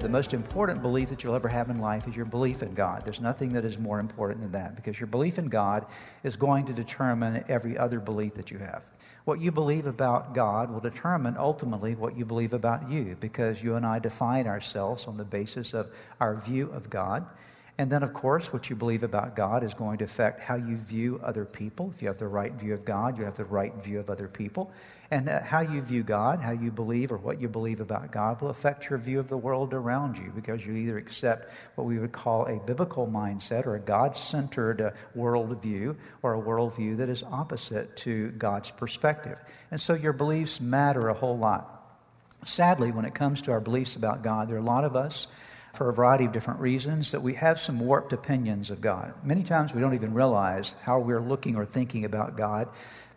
The 0.00 0.08
most 0.08 0.32
important 0.32 0.80
belief 0.80 1.10
that 1.10 1.22
you'll 1.22 1.34
ever 1.34 1.48
have 1.48 1.68
in 1.68 1.78
life 1.78 2.08
is 2.08 2.16
your 2.16 2.24
belief 2.24 2.62
in 2.62 2.72
God. 2.72 3.04
There's 3.04 3.20
nothing 3.20 3.52
that 3.52 3.66
is 3.66 3.76
more 3.76 4.00
important 4.00 4.40
than 4.40 4.52
that 4.52 4.74
because 4.74 4.98
your 4.98 5.06
belief 5.06 5.38
in 5.38 5.48
God 5.48 5.84
is 6.24 6.36
going 6.36 6.64
to 6.66 6.72
determine 6.72 7.44
every 7.50 7.76
other 7.76 8.00
belief 8.00 8.32
that 8.36 8.50
you 8.50 8.56
have. 8.56 8.82
What 9.26 9.42
you 9.42 9.52
believe 9.52 9.84
about 9.84 10.34
God 10.34 10.70
will 10.70 10.80
determine 10.80 11.36
ultimately 11.36 11.96
what 11.96 12.16
you 12.16 12.24
believe 12.24 12.54
about 12.54 12.90
you 12.90 13.14
because 13.20 13.62
you 13.62 13.74
and 13.74 13.84
I 13.84 13.98
define 13.98 14.46
ourselves 14.46 15.04
on 15.04 15.18
the 15.18 15.24
basis 15.24 15.74
of 15.74 15.90
our 16.18 16.34
view 16.34 16.70
of 16.72 16.88
God. 16.88 17.26
And 17.80 17.90
then, 17.90 18.02
of 18.02 18.12
course, 18.12 18.52
what 18.52 18.68
you 18.68 18.76
believe 18.76 19.04
about 19.04 19.34
God 19.34 19.64
is 19.64 19.72
going 19.72 19.96
to 19.98 20.04
affect 20.04 20.42
how 20.42 20.56
you 20.56 20.76
view 20.76 21.18
other 21.24 21.46
people. 21.46 21.90
If 21.94 22.02
you 22.02 22.08
have 22.08 22.18
the 22.18 22.28
right 22.28 22.52
view 22.52 22.74
of 22.74 22.84
God, 22.84 23.16
you 23.16 23.24
have 23.24 23.38
the 23.38 23.46
right 23.46 23.74
view 23.76 23.98
of 23.98 24.10
other 24.10 24.28
people. 24.28 24.70
And 25.10 25.26
how 25.26 25.60
you 25.60 25.80
view 25.80 26.02
God, 26.02 26.40
how 26.40 26.50
you 26.50 26.70
believe, 26.70 27.10
or 27.10 27.16
what 27.16 27.40
you 27.40 27.48
believe 27.48 27.80
about 27.80 28.12
God 28.12 28.42
will 28.42 28.50
affect 28.50 28.90
your 28.90 28.98
view 28.98 29.18
of 29.18 29.28
the 29.28 29.36
world 29.38 29.72
around 29.72 30.18
you 30.18 30.30
because 30.34 30.62
you 30.62 30.74
either 30.74 30.98
accept 30.98 31.50
what 31.76 31.86
we 31.86 31.98
would 31.98 32.12
call 32.12 32.44
a 32.48 32.60
biblical 32.66 33.06
mindset 33.06 33.64
or 33.64 33.76
a 33.76 33.80
God 33.80 34.14
centered 34.14 34.82
uh, 34.82 34.90
worldview 35.16 35.96
or 36.22 36.34
a 36.34 36.38
worldview 36.38 36.98
that 36.98 37.08
is 37.08 37.22
opposite 37.22 37.96
to 37.96 38.28
God's 38.32 38.70
perspective. 38.70 39.38
And 39.70 39.80
so 39.80 39.94
your 39.94 40.12
beliefs 40.12 40.60
matter 40.60 41.08
a 41.08 41.14
whole 41.14 41.38
lot. 41.38 41.98
Sadly, 42.44 42.92
when 42.92 43.06
it 43.06 43.14
comes 43.14 43.40
to 43.42 43.52
our 43.52 43.60
beliefs 43.60 43.96
about 43.96 44.22
God, 44.22 44.50
there 44.50 44.56
are 44.56 44.60
a 44.60 44.62
lot 44.62 44.84
of 44.84 44.96
us 44.96 45.28
for 45.74 45.88
a 45.88 45.92
variety 45.92 46.24
of 46.24 46.32
different 46.32 46.60
reasons 46.60 47.10
that 47.12 47.22
we 47.22 47.34
have 47.34 47.60
some 47.60 47.80
warped 47.80 48.12
opinions 48.12 48.70
of 48.70 48.80
God. 48.80 49.14
Many 49.24 49.42
times 49.42 49.72
we 49.72 49.80
don't 49.80 49.94
even 49.94 50.14
realize 50.14 50.72
how 50.82 50.98
we're 50.98 51.20
looking 51.20 51.56
or 51.56 51.64
thinking 51.64 52.04
about 52.04 52.36
God 52.36 52.68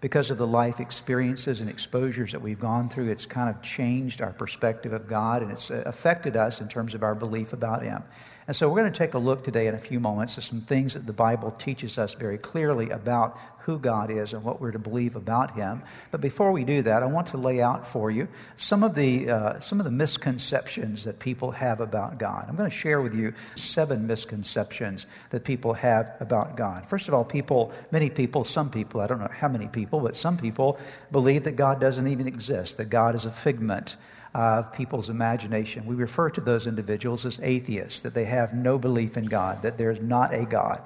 because 0.03 0.29
of 0.29 0.37
the 0.37 0.45
life 0.45 0.81
experiences 0.81 1.61
and 1.61 1.69
exposures 1.69 2.33
that 2.33 2.41
we've 2.41 2.59
gone 2.59 2.89
through, 2.89 3.09
it's 3.09 3.25
kind 3.25 3.49
of 3.49 3.61
changed 3.61 4.21
our 4.21 4.33
perspective 4.33 4.91
of 4.91 5.07
God 5.07 5.41
and 5.41 5.49
it's 5.49 5.71
uh, 5.71 5.81
affected 5.85 6.35
us 6.35 6.59
in 6.59 6.67
terms 6.67 6.93
of 6.93 7.03
our 7.03 7.15
belief 7.15 7.53
about 7.53 7.81
Him. 7.81 8.03
And 8.47 8.55
so 8.55 8.67
we're 8.67 8.81
going 8.81 8.91
to 8.91 8.97
take 8.97 9.13
a 9.13 9.19
look 9.19 9.43
today 9.43 9.67
in 9.67 9.75
a 9.75 9.79
few 9.79 9.99
moments 9.99 10.37
at 10.37 10.43
some 10.43 10.61
things 10.61 10.93
that 10.95 11.05
the 11.05 11.13
Bible 11.13 11.51
teaches 11.51 11.97
us 11.97 12.13
very 12.13 12.37
clearly 12.37 12.89
about 12.89 13.39
who 13.59 13.79
God 13.79 14.11
is 14.11 14.33
and 14.33 14.43
what 14.43 14.59
we're 14.59 14.71
to 14.71 14.79
believe 14.79 15.15
about 15.15 15.55
Him. 15.55 15.81
But 16.11 16.19
before 16.19 16.51
we 16.51 16.65
do 16.65 16.81
that, 16.81 17.01
I 17.01 17.05
want 17.05 17.27
to 17.27 17.37
lay 17.37 17.61
out 17.61 17.87
for 17.87 18.11
you 18.11 18.27
some 18.57 18.83
of 18.83 18.95
the, 18.95 19.29
uh, 19.29 19.59
some 19.61 19.79
of 19.79 19.85
the 19.85 19.91
misconceptions 19.91 21.05
that 21.05 21.19
people 21.19 21.51
have 21.51 21.79
about 21.79 22.17
God. 22.17 22.45
I'm 22.49 22.57
going 22.57 22.69
to 22.69 22.75
share 22.75 23.01
with 23.01 23.13
you 23.13 23.33
seven 23.55 24.05
misconceptions 24.05 25.05
that 25.29 25.45
people 25.45 25.73
have 25.73 26.11
about 26.19 26.57
God. 26.57 26.85
First 26.89 27.07
of 27.07 27.13
all, 27.13 27.23
people, 27.23 27.71
many 27.91 28.09
people, 28.09 28.43
some 28.43 28.69
people, 28.69 28.99
I 28.99 29.07
don't 29.07 29.19
know 29.19 29.31
how 29.31 29.47
many 29.47 29.67
people, 29.67 30.01
but 30.01 30.17
some 30.17 30.35
people 30.35 30.77
believe 31.13 31.45
that 31.45 31.55
God 31.55 31.79
doesn't 31.79 32.07
even 32.07 32.27
exist, 32.27 32.75
that 32.75 32.89
God 32.89 33.15
is 33.15 33.23
a 33.23 33.31
figment 33.31 33.95
of 34.33 34.73
people's 34.73 35.09
imagination. 35.09 35.85
We 35.85 35.95
refer 35.95 36.29
to 36.31 36.41
those 36.41 36.67
individuals 36.67 37.25
as 37.25 37.39
atheists, 37.41 37.99
that 38.01 38.13
they 38.13 38.25
have 38.25 38.53
no 38.53 38.79
belief 38.79 39.17
in 39.17 39.25
God, 39.25 39.61
that 39.61 39.77
there's 39.77 39.99
not 40.01 40.33
a 40.33 40.45
God. 40.45 40.81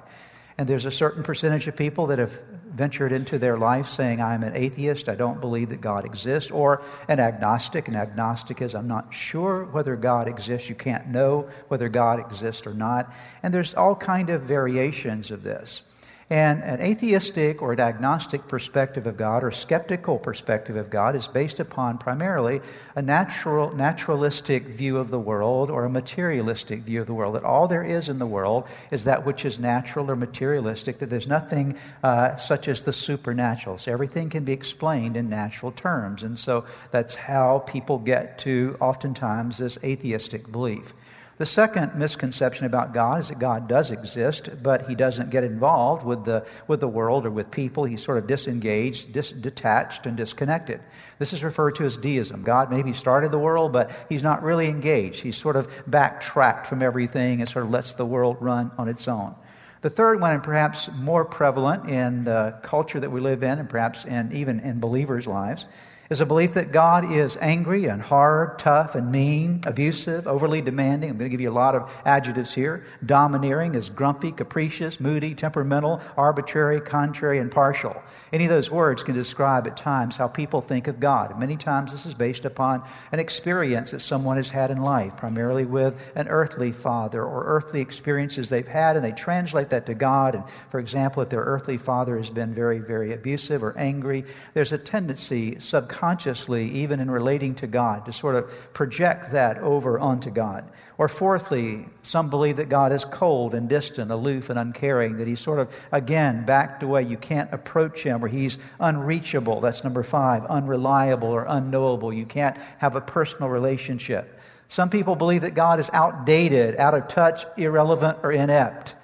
And 0.58 0.68
there's 0.68 0.86
a 0.86 0.90
certain 0.90 1.22
percentage 1.22 1.68
of 1.68 1.76
people 1.76 2.08
that 2.08 2.18
have 2.18 2.32
ventured 2.74 3.12
into 3.12 3.38
their 3.38 3.56
life 3.56 3.88
saying, 3.88 4.20
I'm 4.20 4.42
an 4.42 4.56
atheist, 4.56 5.08
I 5.08 5.14
don't 5.14 5.40
believe 5.40 5.68
that 5.70 5.80
God 5.80 6.04
exists, 6.04 6.50
or 6.50 6.82
an 7.06 7.20
agnostic. 7.20 7.88
An 7.88 7.94
agnostic 7.94 8.60
is, 8.60 8.74
I'm 8.74 8.88
not 8.88 9.14
sure 9.14 9.64
whether 9.66 9.94
God 9.96 10.26
exists. 10.26 10.68
You 10.68 10.74
can't 10.74 11.08
know 11.08 11.48
whether 11.68 11.88
God 11.88 12.18
exists 12.18 12.66
or 12.66 12.74
not. 12.74 13.12
And 13.42 13.54
there's 13.54 13.74
all 13.74 13.94
kind 13.94 14.30
of 14.30 14.42
variations 14.42 15.30
of 15.30 15.42
this. 15.42 15.82
And 16.30 16.62
an 16.62 16.82
atheistic 16.82 17.62
or 17.62 17.72
an 17.72 17.80
agnostic 17.80 18.46
perspective 18.48 19.06
of 19.06 19.16
God 19.16 19.42
or 19.42 19.50
skeptical 19.50 20.18
perspective 20.18 20.76
of 20.76 20.90
God 20.90 21.16
is 21.16 21.26
based 21.26 21.58
upon 21.58 21.96
primarily 21.96 22.60
a 22.94 23.00
natural, 23.00 23.74
naturalistic 23.74 24.64
view 24.64 24.98
of 24.98 25.10
the 25.10 25.18
world 25.18 25.70
or 25.70 25.86
a 25.86 25.90
materialistic 25.90 26.80
view 26.80 27.00
of 27.00 27.06
the 27.06 27.14
world. 27.14 27.34
That 27.34 27.44
all 27.44 27.66
there 27.66 27.82
is 27.82 28.10
in 28.10 28.18
the 28.18 28.26
world 28.26 28.68
is 28.90 29.04
that 29.04 29.24
which 29.24 29.46
is 29.46 29.58
natural 29.58 30.10
or 30.10 30.16
materialistic, 30.16 30.98
that 30.98 31.08
there's 31.08 31.26
nothing 31.26 31.78
uh, 32.02 32.36
such 32.36 32.68
as 32.68 32.82
the 32.82 32.92
supernatural. 32.92 33.78
So 33.78 33.90
everything 33.90 34.28
can 34.28 34.44
be 34.44 34.52
explained 34.52 35.16
in 35.16 35.30
natural 35.30 35.72
terms. 35.72 36.24
And 36.24 36.38
so 36.38 36.66
that's 36.90 37.14
how 37.14 37.60
people 37.60 37.98
get 37.98 38.36
to 38.40 38.76
oftentimes 38.80 39.56
this 39.56 39.78
atheistic 39.82 40.52
belief. 40.52 40.92
The 41.38 41.46
second 41.46 41.94
misconception 41.94 42.66
about 42.66 42.92
God 42.92 43.20
is 43.20 43.28
that 43.28 43.38
God 43.38 43.68
does 43.68 43.92
exist, 43.92 44.50
but 44.60 44.88
he 44.88 44.96
doesn't 44.96 45.30
get 45.30 45.44
involved 45.44 46.04
with 46.04 46.24
the, 46.24 46.44
with 46.66 46.80
the 46.80 46.88
world 46.88 47.26
or 47.26 47.30
with 47.30 47.48
people. 47.52 47.84
He's 47.84 48.02
sort 48.02 48.18
of 48.18 48.26
disengaged, 48.26 49.12
dis, 49.12 49.30
detached, 49.30 50.06
and 50.06 50.16
disconnected. 50.16 50.80
This 51.20 51.32
is 51.32 51.44
referred 51.44 51.76
to 51.76 51.84
as 51.84 51.96
deism. 51.96 52.42
God 52.42 52.72
maybe 52.72 52.92
started 52.92 53.30
the 53.30 53.38
world, 53.38 53.72
but 53.72 53.92
he's 54.08 54.24
not 54.24 54.42
really 54.42 54.68
engaged. 54.68 55.20
He's 55.20 55.36
sort 55.36 55.54
of 55.54 55.68
backtracked 55.86 56.66
from 56.66 56.82
everything 56.82 57.40
and 57.40 57.48
sort 57.48 57.64
of 57.64 57.70
lets 57.70 57.92
the 57.92 58.04
world 58.04 58.38
run 58.40 58.72
on 58.76 58.88
its 58.88 59.06
own. 59.06 59.36
The 59.80 59.90
third 59.90 60.20
one, 60.20 60.32
and 60.32 60.42
perhaps 60.42 60.90
more 60.92 61.24
prevalent 61.24 61.88
in 61.88 62.24
the 62.24 62.58
culture 62.64 62.98
that 62.98 63.10
we 63.10 63.20
live 63.20 63.44
in, 63.44 63.60
and 63.60 63.70
perhaps 63.70 64.04
in, 64.04 64.32
even 64.32 64.58
in 64.58 64.80
believers' 64.80 65.28
lives, 65.28 65.66
is 66.10 66.22
a 66.22 66.26
belief 66.26 66.54
that 66.54 66.72
God 66.72 67.12
is 67.12 67.36
angry 67.40 67.84
and 67.84 68.00
hard, 68.00 68.58
tough 68.58 68.94
and 68.94 69.12
mean, 69.12 69.60
abusive, 69.66 70.26
overly 70.26 70.62
demanding. 70.62 71.10
I'm 71.10 71.18
going 71.18 71.30
to 71.30 71.32
give 71.32 71.40
you 71.40 71.50
a 71.50 71.52
lot 71.52 71.74
of 71.74 71.90
adjectives 72.06 72.54
here. 72.54 72.86
Domineering 73.04 73.74
is 73.74 73.90
grumpy, 73.90 74.32
capricious, 74.32 75.00
moody, 75.00 75.34
temperamental, 75.34 76.00
arbitrary, 76.16 76.80
contrary, 76.80 77.38
and 77.38 77.50
partial. 77.50 78.02
Any 78.32 78.44
of 78.44 78.50
those 78.50 78.70
words 78.70 79.02
can 79.02 79.14
describe 79.14 79.66
at 79.66 79.76
times 79.76 80.16
how 80.16 80.28
people 80.28 80.60
think 80.60 80.86
of 80.86 81.00
God. 81.00 81.38
Many 81.38 81.56
times 81.56 81.92
this 81.92 82.04
is 82.04 82.14
based 82.14 82.44
upon 82.44 82.82
an 83.12 83.20
experience 83.20 83.90
that 83.90 84.00
someone 84.00 84.36
has 84.36 84.50
had 84.50 84.70
in 84.70 84.82
life, 84.82 85.16
primarily 85.16 85.64
with 85.64 85.94
an 86.14 86.28
earthly 86.28 86.72
father 86.72 87.22
or 87.24 87.44
earthly 87.44 87.80
experiences 87.80 88.48
they've 88.48 88.68
had, 88.68 88.96
and 88.96 89.04
they 89.04 89.12
translate 89.12 89.70
that 89.70 89.86
to 89.86 89.94
God. 89.94 90.34
And 90.34 90.44
for 90.70 90.78
example, 90.78 91.22
if 91.22 91.30
their 91.30 91.40
earthly 91.40 91.78
father 91.78 92.18
has 92.18 92.28
been 92.28 92.52
very, 92.52 92.78
very 92.78 93.14
abusive 93.14 93.62
or 93.62 93.76
angry, 93.78 94.24
there's 94.52 94.72
a 94.72 94.78
tendency 94.78 95.58
subconsciously, 95.58 95.97
even 96.00 97.00
in 97.00 97.10
relating 97.10 97.54
to 97.56 97.66
God, 97.66 98.06
to 98.06 98.12
sort 98.12 98.34
of 98.34 98.50
project 98.72 99.32
that 99.32 99.58
over 99.58 99.98
onto 99.98 100.30
God. 100.30 100.70
Or 100.96 101.06
fourthly, 101.06 101.86
some 102.02 102.28
believe 102.28 102.56
that 102.56 102.68
God 102.68 102.92
is 102.92 103.04
cold 103.04 103.54
and 103.54 103.68
distant, 103.68 104.10
aloof 104.10 104.50
and 104.50 104.58
uncaring, 104.58 105.16
that 105.18 105.28
he's 105.28 105.40
sort 105.40 105.60
of, 105.60 105.72
again, 105.92 106.44
backed 106.44 106.82
away. 106.82 107.04
You 107.04 107.16
can't 107.16 107.52
approach 107.52 108.02
him, 108.02 108.24
or 108.24 108.28
he's 108.28 108.58
unreachable. 108.80 109.60
That's 109.60 109.84
number 109.84 110.02
five, 110.02 110.44
unreliable 110.46 111.28
or 111.28 111.46
unknowable. 111.48 112.12
You 112.12 112.26
can't 112.26 112.56
have 112.78 112.96
a 112.96 113.00
personal 113.00 113.48
relationship. 113.48 114.40
Some 114.68 114.90
people 114.90 115.14
believe 115.14 115.42
that 115.42 115.54
God 115.54 115.78
is 115.78 115.88
outdated, 115.92 116.76
out 116.76 116.94
of 116.94 117.08
touch, 117.08 117.44
irrelevant, 117.56 118.18
or 118.22 118.32
inept. 118.32 118.94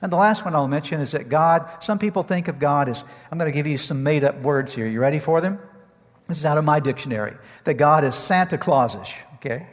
And 0.00 0.10
the 0.10 0.16
last 0.16 0.44
one 0.44 0.54
I'll 0.54 0.66
mention 0.66 1.00
is 1.00 1.12
that 1.12 1.28
God, 1.28 1.68
some 1.80 1.98
people 1.98 2.22
think 2.24 2.48
of 2.48 2.58
God 2.58 2.88
as, 2.88 3.04
I'm 3.30 3.38
going 3.38 3.50
to 3.50 3.54
give 3.54 3.68
you 3.68 3.78
some 3.78 4.02
made 4.02 4.24
up 4.24 4.40
words 4.40 4.72
here. 4.72 4.86
You 4.88 5.00
ready 5.00 5.20
for 5.20 5.40
them? 5.40 5.60
This 6.28 6.38
is 6.38 6.44
out 6.44 6.58
of 6.58 6.64
my 6.64 6.80
dictionary. 6.80 7.36
That 7.64 7.74
God 7.74 8.04
is 8.04 8.14
Santa 8.14 8.56
Clausish, 8.58 9.14
okay? 9.36 9.66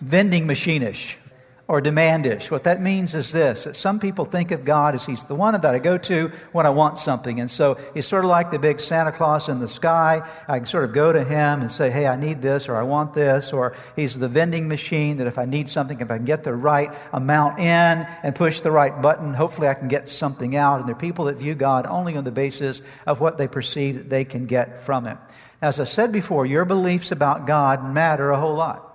vending 0.00 0.46
machine-ish, 0.46 1.16
or 1.70 1.80
demandish. 1.80 2.50
What 2.50 2.64
that 2.64 2.82
means 2.82 3.14
is 3.14 3.30
this 3.30 3.62
that 3.62 3.76
some 3.76 4.00
people 4.00 4.24
think 4.24 4.50
of 4.50 4.64
God 4.64 4.96
as 4.96 5.04
He's 5.04 5.22
the 5.22 5.36
one 5.36 5.52
that 5.52 5.64
I 5.64 5.78
go 5.78 5.98
to 5.98 6.32
when 6.50 6.66
I 6.66 6.70
want 6.70 6.98
something. 6.98 7.38
And 7.38 7.48
so 7.48 7.78
He's 7.94 8.08
sort 8.08 8.24
of 8.24 8.28
like 8.28 8.50
the 8.50 8.58
big 8.58 8.80
Santa 8.80 9.12
Claus 9.12 9.48
in 9.48 9.60
the 9.60 9.68
sky. 9.68 10.28
I 10.48 10.58
can 10.58 10.66
sort 10.66 10.82
of 10.82 10.92
go 10.92 11.12
to 11.12 11.22
Him 11.22 11.60
and 11.60 11.70
say, 11.70 11.88
hey, 11.88 12.08
I 12.08 12.16
need 12.16 12.42
this 12.42 12.68
or 12.68 12.74
I 12.74 12.82
want 12.82 13.14
this. 13.14 13.52
Or 13.52 13.76
He's 13.94 14.18
the 14.18 14.26
vending 14.28 14.66
machine 14.66 15.18
that 15.18 15.28
if 15.28 15.38
I 15.38 15.44
need 15.44 15.68
something, 15.68 16.00
if 16.00 16.10
I 16.10 16.16
can 16.16 16.24
get 16.24 16.42
the 16.42 16.54
right 16.54 16.90
amount 17.12 17.60
in 17.60 17.64
and 17.64 18.34
push 18.34 18.62
the 18.62 18.72
right 18.72 19.00
button, 19.00 19.32
hopefully 19.32 19.68
I 19.68 19.74
can 19.74 19.86
get 19.86 20.08
something 20.08 20.56
out. 20.56 20.80
And 20.80 20.88
there 20.88 20.96
are 20.96 20.98
people 20.98 21.26
that 21.26 21.36
view 21.36 21.54
God 21.54 21.86
only 21.86 22.16
on 22.16 22.24
the 22.24 22.32
basis 22.32 22.82
of 23.06 23.20
what 23.20 23.38
they 23.38 23.46
perceive 23.46 23.94
that 23.94 24.10
they 24.10 24.24
can 24.24 24.46
get 24.46 24.82
from 24.82 25.04
Him. 25.04 25.18
As 25.62 25.78
I 25.78 25.84
said 25.84 26.10
before, 26.10 26.46
your 26.46 26.64
beliefs 26.64 27.12
about 27.12 27.46
God 27.46 27.94
matter 27.94 28.32
a 28.32 28.40
whole 28.40 28.56
lot 28.56 28.89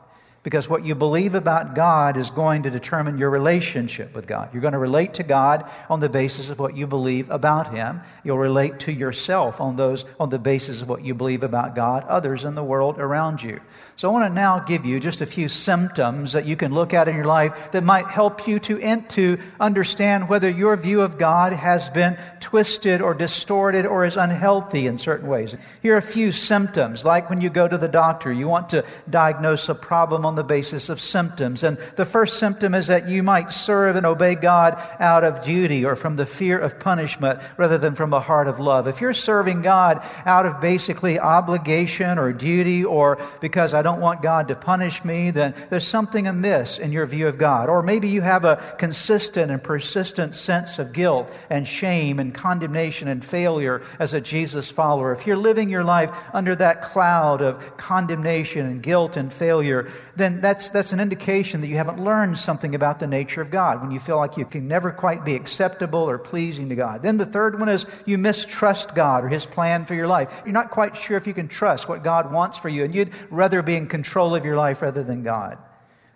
because 0.45 0.69
what 0.69 0.85
you 0.85 0.93
believe 0.93 1.33
about 1.33 1.73
God 1.73 2.17
is 2.17 2.29
going 2.29 2.61
to 2.63 2.69
determine 2.69 3.17
your 3.17 3.31
relationship 3.31 4.13
with 4.13 4.27
God. 4.27 4.53
You're 4.53 4.61
going 4.61 4.73
to 4.73 4.77
relate 4.77 5.15
to 5.15 5.23
God 5.23 5.67
on 5.89 6.01
the 6.01 6.07
basis 6.07 6.51
of 6.51 6.59
what 6.59 6.77
you 6.77 6.85
believe 6.85 7.31
about 7.31 7.73
Him. 7.73 8.01
You'll 8.23 8.37
relate 8.37 8.81
to 8.81 8.91
yourself 8.91 9.59
on 9.59 9.75
those 9.75 10.05
on 10.19 10.29
the 10.29 10.37
basis 10.37 10.81
of 10.81 10.87
what 10.87 11.03
you 11.03 11.15
believe 11.15 11.41
about 11.41 11.73
God, 11.73 12.03
others 12.03 12.43
in 12.43 12.53
the 12.53 12.63
world 12.63 12.99
around 12.99 13.41
you. 13.41 13.59
So 13.97 14.07
I 14.07 14.11
want 14.11 14.29
to 14.29 14.33
now 14.35 14.59
give 14.59 14.85
you 14.85 14.99
just 14.99 15.21
a 15.21 15.25
few 15.25 15.47
symptoms 15.47 16.33
that 16.33 16.45
you 16.45 16.55
can 16.55 16.73
look 16.73 16.93
at 16.93 17.07
in 17.07 17.15
your 17.15 17.25
life 17.25 17.71
that 17.71 17.83
might 17.83 18.07
help 18.07 18.45
you 18.45 18.59
to, 18.59 19.01
to 19.01 19.39
understand 19.59 20.29
whether 20.29 20.49
your 20.49 20.75
view 20.75 21.01
of 21.01 21.17
God 21.17 21.53
has 21.53 21.89
been 21.89 22.19
twisted 22.39 23.01
or 23.01 23.13
distorted 23.13 23.85
or 23.85 24.05
is 24.05 24.17
unhealthy 24.17 24.85
in 24.85 24.97
certain 24.97 25.27
ways. 25.27 25.55
Here 25.81 25.95
are 25.95 25.97
a 25.97 26.01
few 26.01 26.33
symptoms, 26.33 27.03
like 27.05 27.29
when 27.29 27.41
you 27.41 27.49
go 27.49 27.67
to 27.67 27.77
the 27.77 27.87
doctor, 27.87 28.31
you 28.31 28.47
want 28.47 28.69
to 28.69 28.83
diagnose 29.09 29.69
a 29.69 29.75
problem 29.75 30.25
on 30.25 30.34
the 30.35 30.43
basis 30.43 30.89
of 30.89 31.01
symptoms. 31.01 31.63
And 31.63 31.77
the 31.95 32.05
first 32.05 32.37
symptom 32.37 32.73
is 32.73 32.87
that 32.87 33.07
you 33.07 33.23
might 33.23 33.53
serve 33.53 33.95
and 33.95 34.05
obey 34.05 34.35
God 34.35 34.81
out 34.99 35.23
of 35.23 35.43
duty 35.43 35.85
or 35.85 35.95
from 35.95 36.15
the 36.15 36.25
fear 36.25 36.57
of 36.57 36.79
punishment 36.79 37.39
rather 37.57 37.77
than 37.77 37.95
from 37.95 38.13
a 38.13 38.19
heart 38.19 38.47
of 38.47 38.59
love. 38.59 38.87
If 38.87 39.01
you're 39.01 39.13
serving 39.13 39.61
God 39.61 40.05
out 40.25 40.45
of 40.45 40.61
basically 40.61 41.19
obligation 41.19 42.17
or 42.19 42.33
duty 42.33 42.83
or 42.83 43.19
because 43.41 43.73
I 43.73 43.81
don't 43.81 44.01
want 44.01 44.21
God 44.21 44.49
to 44.49 44.55
punish 44.55 45.03
me, 45.03 45.31
then 45.31 45.53
there's 45.69 45.87
something 45.87 46.27
amiss 46.27 46.79
in 46.79 46.91
your 46.91 47.05
view 47.05 47.27
of 47.27 47.37
God. 47.37 47.69
Or 47.69 47.81
maybe 47.81 48.09
you 48.09 48.21
have 48.21 48.45
a 48.45 48.75
consistent 48.77 49.51
and 49.51 49.63
persistent 49.63 50.35
sense 50.35 50.79
of 50.79 50.93
guilt 50.93 51.31
and 51.49 51.67
shame 51.67 52.19
and 52.19 52.33
condemnation 52.33 53.07
and 53.07 53.23
failure 53.23 53.81
as 53.99 54.13
a 54.13 54.21
Jesus 54.21 54.69
follower. 54.69 55.13
If 55.13 55.25
you're 55.25 55.37
living 55.37 55.69
your 55.69 55.83
life 55.83 56.11
under 56.33 56.55
that 56.55 56.83
cloud 56.83 57.41
of 57.41 57.77
condemnation 57.77 58.65
and 58.65 58.81
guilt 58.81 59.17
and 59.17 59.31
failure, 59.31 59.91
then 60.15 60.41
that's, 60.41 60.69
that's 60.69 60.93
an 60.93 60.99
indication 60.99 61.61
that 61.61 61.67
you 61.67 61.75
haven't 61.75 62.03
learned 62.03 62.37
something 62.37 62.73
about 62.73 62.99
the 62.99 63.07
nature 63.07 63.41
of 63.41 63.51
God 63.51 63.81
when 63.81 63.91
you 63.91 63.99
feel 63.99 64.17
like 64.17 64.37
you 64.37 64.45
can 64.45 64.67
never 64.67 64.91
quite 64.91 65.25
be 65.25 65.35
acceptable 65.35 65.99
or 65.99 66.17
pleasing 66.17 66.69
to 66.69 66.75
God. 66.75 67.01
Then 67.01 67.17
the 67.17 67.25
third 67.25 67.59
one 67.59 67.69
is 67.69 67.85
you 68.05 68.17
mistrust 68.17 68.95
God 68.95 69.25
or 69.25 69.29
His 69.29 69.45
plan 69.45 69.85
for 69.85 69.93
your 69.93 70.07
life. 70.07 70.29
You're 70.45 70.53
not 70.53 70.71
quite 70.71 70.95
sure 70.95 71.17
if 71.17 71.27
you 71.27 71.33
can 71.33 71.47
trust 71.47 71.89
what 71.89 72.03
God 72.03 72.31
wants 72.31 72.57
for 72.57 72.69
you, 72.69 72.83
and 72.85 72.95
you'd 72.95 73.11
rather 73.29 73.61
be 73.61 73.75
in 73.75 73.87
control 73.87 74.35
of 74.35 74.45
your 74.45 74.57
life 74.57 74.81
rather 74.81 75.03
than 75.03 75.23
God. 75.23 75.57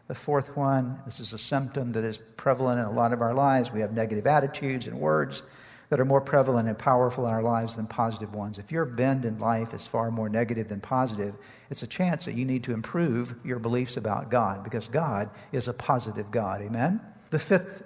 The 0.07 0.16
fourth 0.16 0.56
one, 0.56 1.00
this 1.06 1.19
is 1.19 1.34
a 1.34 1.38
symptom 1.38 1.92
that 1.92 2.04
is 2.04 2.19
prevalent 2.36 2.80
in 2.80 2.86
a 2.86 2.92
lot 2.92 3.13
of 3.13 3.22
our 3.22 3.34
lives. 3.34 3.72
We 3.72 3.81
have 3.81 3.94
negative 3.94 4.25
attitudes 4.25 4.88
and 4.88 5.00
words 5.00 5.44
that 5.89 6.00
are 6.00 6.06
more 6.06 6.21
prevalent 6.21 6.68
and 6.68 6.77
powerful 6.77 7.25
in 7.25 7.33
our 7.33 7.41
lives 7.41 7.75
than 7.75 7.88
positive 7.88 8.33
ones. 8.33 8.59
If 8.59 8.71
your 8.71 8.86
bend 8.86 9.25
in 9.25 9.39
life 9.39 9.74
is 9.74 9.86
far 9.86 10.12
more 10.12 10.30
negative 10.30 10.68
than 10.69 10.80
positive, 10.80 11.36
it's 11.69 11.83
a 11.83 11.88
chance 11.88 12.25
that 12.25 12.36
you 12.36 12.45
need 12.45 12.63
to 12.65 12.74
improve 12.74 13.36
your 13.44 13.59
beliefs 13.59 13.97
about 13.97 14.30
God 14.30 14.63
because 14.63 14.88
God 14.88 15.30
is 15.51 15.68
a 15.68 15.74
positive 15.74 16.30
God. 16.30 16.62
Amen? 16.62 17.01
The 17.31 17.39
fifth 17.39 17.83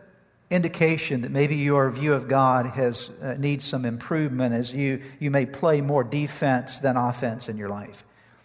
indication 0.51 1.21
that 1.21 1.31
maybe 1.31 1.55
your 1.55 1.89
view 1.89 2.13
of 2.13 2.27
God 2.27 2.67
has, 2.67 3.09
uh, 3.21 3.35
needs 3.35 3.65
some 3.65 3.85
improvement 3.85 4.53
is 4.53 4.73
you, 4.73 5.01
you 5.19 5.31
may 5.31 5.45
play 5.45 5.81
more 5.81 6.03
defense 6.03 6.79
than 6.79 6.97
offense 6.97 7.49
in 7.49 7.57
your 7.57 7.69
life. 7.69 8.03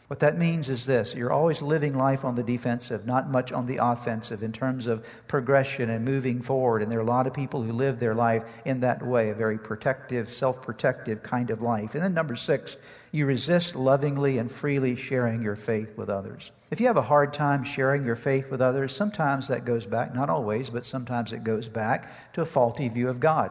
What 0.09 0.21
that 0.21 0.39
means 0.39 0.71
is 0.71 0.87
this 0.87 1.15
you're 1.15 1.33
always 1.33 1.61
living 1.61 1.97
life 1.97 2.25
on 2.25 2.35
the 2.35 2.43
defensive, 2.43 3.05
not 3.07 3.31
much 3.31 3.53
on 3.53 3.67
the 3.67 3.77
offensive 3.77 4.43
in 4.43 4.53
terms 4.53 4.87
of 4.87 5.05
progression 5.29 5.91
and 5.91 6.03
moving 6.03 6.41
forward. 6.41 6.83
And 6.83 6.91
there 6.91 6.99
are 6.99 7.03
a 7.03 7.07
lot 7.07 7.27
of 7.27 7.35
people 7.35 7.63
who 7.63 7.73
live 7.73 8.01
their 8.01 8.15
life 8.15 8.43
in 8.65 8.81
that 8.81 9.07
way, 9.07 9.29
a 9.29 9.35
very 9.35 9.59
protective, 9.59 10.31
self 10.31 10.63
protective 10.63 11.23
kind 11.23 11.51
of 11.51 11.61
life. 11.61 11.95
And 11.95 12.03
then, 12.03 12.15
number 12.15 12.37
six, 12.37 12.77
you 13.13 13.27
resist 13.27 13.77
lovingly 13.77 14.39
and 14.39 14.51
freely 14.51 14.97
sharing 14.97 15.43
your 15.43 15.57
faith 15.57 15.95
with 15.99 16.09
others. 16.09 16.53
If 16.71 16.81
you 16.81 16.87
have 16.87 16.97
a 16.97 17.03
hard 17.03 17.35
time 17.35 17.63
sharing 17.63 18.05
your 18.05 18.17
faith 18.17 18.51
with 18.51 18.63
others, 18.63 18.97
sometimes 18.97 19.49
that 19.49 19.67
goes 19.67 19.85
back, 19.85 20.15
not 20.15 20.31
always, 20.31 20.71
but 20.71 20.87
sometimes 20.87 21.33
it 21.33 21.45
goes 21.45 21.69
back 21.69 22.33
to 22.33 22.41
a 22.41 22.47
faulty 22.47 22.89
view 22.89 23.11
of 23.11 23.21
God. 23.21 23.51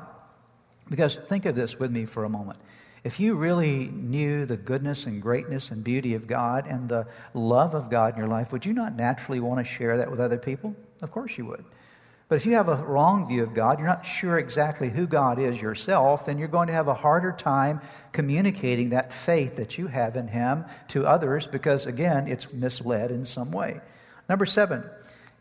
Because 0.89 1.17
think 1.17 1.45
of 1.45 1.55
this 1.55 1.77
with 1.77 1.91
me 1.91 2.05
for 2.05 2.23
a 2.23 2.29
moment. 2.29 2.57
If 3.03 3.19
you 3.19 3.35
really 3.35 3.87
knew 3.87 4.45
the 4.45 4.57
goodness 4.57 5.05
and 5.05 5.21
greatness 5.21 5.71
and 5.71 5.83
beauty 5.83 6.13
of 6.13 6.27
God 6.27 6.65
and 6.67 6.89
the 6.89 7.07
love 7.33 7.73
of 7.73 7.89
God 7.89 8.13
in 8.13 8.19
your 8.19 8.27
life, 8.27 8.51
would 8.51 8.65
you 8.65 8.73
not 8.73 8.95
naturally 8.95 9.39
want 9.39 9.59
to 9.59 9.63
share 9.63 9.97
that 9.97 10.09
with 10.09 10.19
other 10.19 10.37
people? 10.37 10.75
Of 11.01 11.11
course 11.11 11.37
you 11.37 11.45
would. 11.45 11.63
But 12.29 12.35
if 12.35 12.45
you 12.45 12.55
have 12.55 12.67
a 12.67 12.75
wrong 12.75 13.25
view 13.27 13.43
of 13.43 13.53
God, 13.53 13.79
you're 13.79 13.87
not 13.87 14.05
sure 14.05 14.37
exactly 14.37 14.89
who 14.89 15.07
God 15.07 15.39
is 15.39 15.61
yourself, 15.61 16.25
then 16.25 16.37
you're 16.37 16.49
going 16.49 16.67
to 16.67 16.73
have 16.73 16.89
a 16.89 16.93
harder 16.93 17.31
time 17.31 17.79
communicating 18.11 18.89
that 18.89 19.13
faith 19.13 19.55
that 19.55 19.77
you 19.77 19.87
have 19.87 20.17
in 20.17 20.27
Him 20.27 20.65
to 20.89 21.05
others 21.05 21.47
because, 21.47 21.85
again, 21.85 22.27
it's 22.27 22.51
misled 22.51 23.11
in 23.11 23.25
some 23.25 23.51
way. 23.51 23.79
Number 24.27 24.45
seven, 24.45 24.83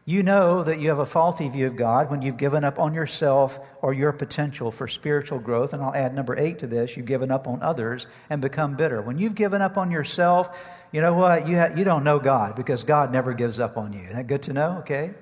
you 0.08 0.22
know 0.22 0.62
that 0.62 0.78
you 0.78 0.88
have 0.88 1.00
a 1.00 1.06
faulty 1.06 1.48
view 1.48 1.66
of 1.66 1.74
God 1.74 2.10
when 2.12 2.22
you've 2.22 2.36
given 2.36 2.62
up 2.62 2.78
on 2.78 2.94
yourself 2.94 3.58
or 3.82 3.92
your 3.92 4.12
potential 4.12 4.70
for 4.70 4.86
spiritual 4.86 5.40
growth. 5.40 5.72
And 5.72 5.82
I'll 5.82 5.94
add 5.94 6.14
number 6.14 6.38
eight 6.38 6.60
to 6.60 6.68
this 6.68 6.96
you've 6.96 7.06
given 7.06 7.32
up 7.32 7.48
on 7.48 7.60
others 7.60 8.06
and 8.30 8.40
become 8.40 8.76
bitter. 8.76 9.02
When 9.02 9.18
you've 9.18 9.34
given 9.34 9.60
up 9.60 9.76
on 9.76 9.90
yourself, 9.90 10.64
you 10.92 11.00
know 11.00 11.12
what? 11.12 11.48
You, 11.48 11.58
ha- 11.58 11.72
you 11.76 11.82
don't 11.82 12.04
know 12.04 12.20
God 12.20 12.54
because 12.54 12.84
God 12.84 13.12
never 13.12 13.34
gives 13.34 13.58
up 13.58 13.76
on 13.76 13.92
you. 13.92 14.02
Isn't 14.04 14.16
that 14.16 14.26
good 14.28 14.42
to 14.42 14.52
know? 14.52 14.76
Okay. 14.78 15.12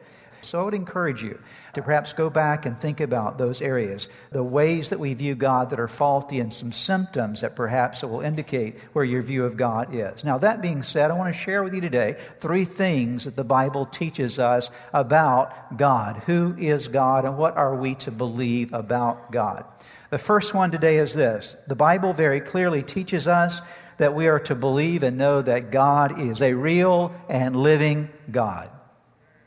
So 0.44 0.60
I 0.60 0.64
would 0.64 0.74
encourage 0.74 1.22
you 1.22 1.38
to 1.74 1.82
perhaps 1.82 2.12
go 2.12 2.30
back 2.30 2.66
and 2.66 2.78
think 2.78 3.00
about 3.00 3.38
those 3.38 3.60
areas, 3.60 4.08
the 4.30 4.42
ways 4.42 4.90
that 4.90 5.00
we 5.00 5.14
view 5.14 5.34
God 5.34 5.70
that 5.70 5.80
are 5.80 5.88
faulty, 5.88 6.40
and 6.40 6.52
some 6.52 6.72
symptoms 6.72 7.40
that 7.40 7.56
perhaps 7.56 8.02
will 8.02 8.20
indicate 8.20 8.78
where 8.92 9.04
your 9.04 9.22
view 9.22 9.44
of 9.44 9.56
God 9.56 9.94
is. 9.94 10.24
Now, 10.24 10.38
that 10.38 10.62
being 10.62 10.82
said, 10.82 11.10
I 11.10 11.14
want 11.14 11.34
to 11.34 11.40
share 11.40 11.64
with 11.64 11.74
you 11.74 11.80
today 11.80 12.16
three 12.40 12.64
things 12.64 13.24
that 13.24 13.36
the 13.36 13.44
Bible 13.44 13.86
teaches 13.86 14.38
us 14.38 14.70
about 14.92 15.76
God. 15.76 16.22
Who 16.26 16.54
is 16.58 16.88
God, 16.88 17.24
and 17.24 17.36
what 17.36 17.56
are 17.56 17.74
we 17.74 17.94
to 17.96 18.10
believe 18.10 18.72
about 18.72 19.32
God? 19.32 19.64
The 20.10 20.18
first 20.18 20.54
one 20.54 20.70
today 20.70 20.98
is 20.98 21.14
this 21.14 21.56
the 21.66 21.74
Bible 21.74 22.12
very 22.12 22.40
clearly 22.40 22.82
teaches 22.82 23.26
us 23.26 23.60
that 23.96 24.14
we 24.14 24.26
are 24.28 24.40
to 24.40 24.54
believe 24.54 25.02
and 25.02 25.16
know 25.16 25.42
that 25.42 25.70
God 25.70 26.20
is 26.20 26.42
a 26.42 26.52
real 26.52 27.14
and 27.28 27.56
living 27.56 28.08
God. 28.30 28.70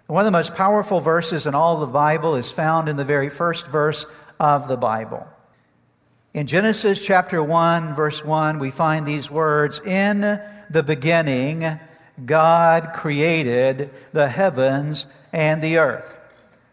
One 0.07 0.21
of 0.21 0.25
the 0.25 0.38
most 0.38 0.56
powerful 0.56 1.01
verses 1.01 1.48
in 1.48 1.54
all 1.54 1.81
the 1.81 1.86
Bible 1.86 2.38
is 2.38 2.50
found 2.50 2.88
in 2.88 2.95
the 2.95 3.04
very 3.04 3.30
first 3.30 3.68
verse 3.68 4.06
of 4.39 4.69
the 4.69 4.77
Bible. 4.77 5.27
In 6.33 6.48
Genesis 6.48 7.01
chapter 7.01 7.44
1, 7.44 7.94
verse 7.94 8.24
1, 8.24 8.59
we 8.59 8.71
find 8.71 9.06
these 9.06 9.30
words 9.30 9.80
In 9.80 10.21
the 10.69 10.83
beginning, 10.83 11.78
God 12.26 12.94
created 12.95 13.94
the 14.14 14.30
heavens 14.30 15.07
and 15.33 15.61
the 15.61 15.80
earth. 15.80 16.16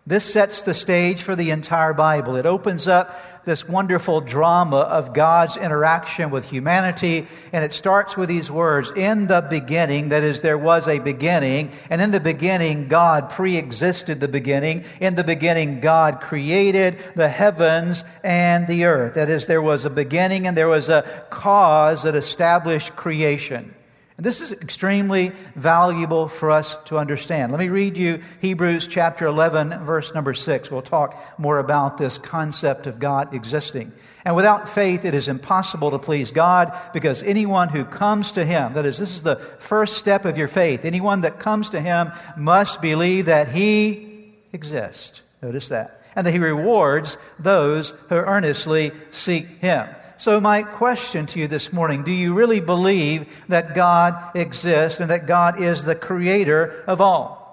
This 0.07 0.33
sets 0.33 0.62
the 0.62 0.75
stage 0.75 1.23
for 1.23 1.35
the 1.35 1.50
entire 1.50 1.93
Bible. 1.93 2.37
It 2.37 2.47
opens 2.47 2.87
up 2.87 3.34
this 3.45 3.69
wonderful 3.69 4.21
drama 4.21 4.79
of 4.79 5.13
God's 5.13 5.57
interaction 5.57 6.31
with 6.31 6.45
humanity. 6.45 7.27
And 7.53 7.65
it 7.65 7.73
starts 7.73 8.17
with 8.17 8.29
these 8.29 8.51
words 8.51 8.91
In 8.97 9.27
the 9.27 9.41
beginning, 9.41 10.11
that 10.11 10.23
is, 10.23 10.41
there 10.41 10.59
was 10.59 10.89
a 10.89 10.99
beginning. 10.99 11.73
And 11.91 12.01
in 12.01 12.11
the 12.11 12.21
beginning, 12.21 12.89
God 12.89 13.31
pre 13.31 13.57
existed 13.57 14.21
the 14.21 14.29
beginning. 14.29 14.85
In 15.01 15.15
the 15.15 15.25
beginning, 15.25 15.81
God 15.81 16.21
created 16.21 16.99
the 17.15 17.29
heavens 17.29 18.05
and 18.23 18.67
the 18.67 18.85
earth. 18.85 19.15
That 19.15 19.31
is, 19.31 19.47
there 19.47 19.63
was 19.63 19.85
a 19.85 19.91
beginning 19.91 20.47
and 20.47 20.57
there 20.57 20.69
was 20.69 20.89
a 20.89 21.25
cause 21.31 22.03
that 22.05 22.15
established 22.15 22.97
creation. 22.97 23.75
And 24.16 24.25
this 24.25 24.40
is 24.40 24.52
extremely 24.52 25.33
valuable 25.56 26.28
for 26.28 26.52
us 26.52 26.76
to 26.85 26.99
understand. 26.99 27.50
Let 27.50 27.59
me 27.59 27.68
read 27.68 27.97
you 27.97 28.23
Hebrews 28.40 28.87
chapter 28.87 29.26
11, 29.26 29.85
verse 29.85 30.14
number 30.14 30.35
6. 30.35 30.71
We'll 30.71 30.83
talk 30.83 31.21
more 31.37 31.59
about 31.59 31.99
this 31.99 32.16
concept 32.18 32.87
of 32.87 33.00
God 33.00 33.35
existing. 33.35 33.92
And 34.25 34.37
without 34.37 34.68
faith, 34.68 35.04
it 35.04 35.14
is 35.14 35.26
impossible 35.26 35.90
to 35.90 35.99
please 35.99 36.30
God 36.30 36.78
because 36.92 37.25
anyone 37.25 37.68
who 37.68 37.85
comes 37.85 38.33
to 38.33 38.44
Him, 38.44 38.75
that 38.75 38.87
is, 38.87 38.99
this 38.99 39.16
is 39.16 39.23
the 39.23 39.37
first 39.59 39.97
step 39.97 40.25
of 40.25 40.38
your 40.38 40.49
faith, 40.49 40.85
anyone 40.85 41.23
that 41.23 41.40
comes 41.40 41.71
to 41.71 41.80
Him 41.80 42.12
must 42.37 42.80
believe 42.80 43.26
that 43.26 43.49
He 43.49 44.33
exists. 44.52 45.23
Notice 45.42 45.68
that. 45.71 46.02
And 46.14 46.25
that 46.25 46.33
He 46.33 46.38
rewards 46.38 47.18
those 47.40 47.90
who 48.09 48.14
earnestly 48.14 48.92
seek 49.11 49.47
Him. 49.59 49.88
So, 50.16 50.40
my 50.40 50.62
question 50.62 51.26
to 51.26 51.40
you 51.40 51.49
this 51.49 51.73
morning 51.73 52.04
do 52.04 52.12
you 52.12 52.35
really 52.35 52.61
believe 52.61 53.26
that 53.49 53.75
God 53.75 54.37
exists 54.37 55.00
and 55.00 55.11
that 55.11 55.26
God 55.26 55.61
is 55.61 55.85
the 55.85 55.94
creator 55.94 56.85
of 56.87 57.00
all? 57.00 57.44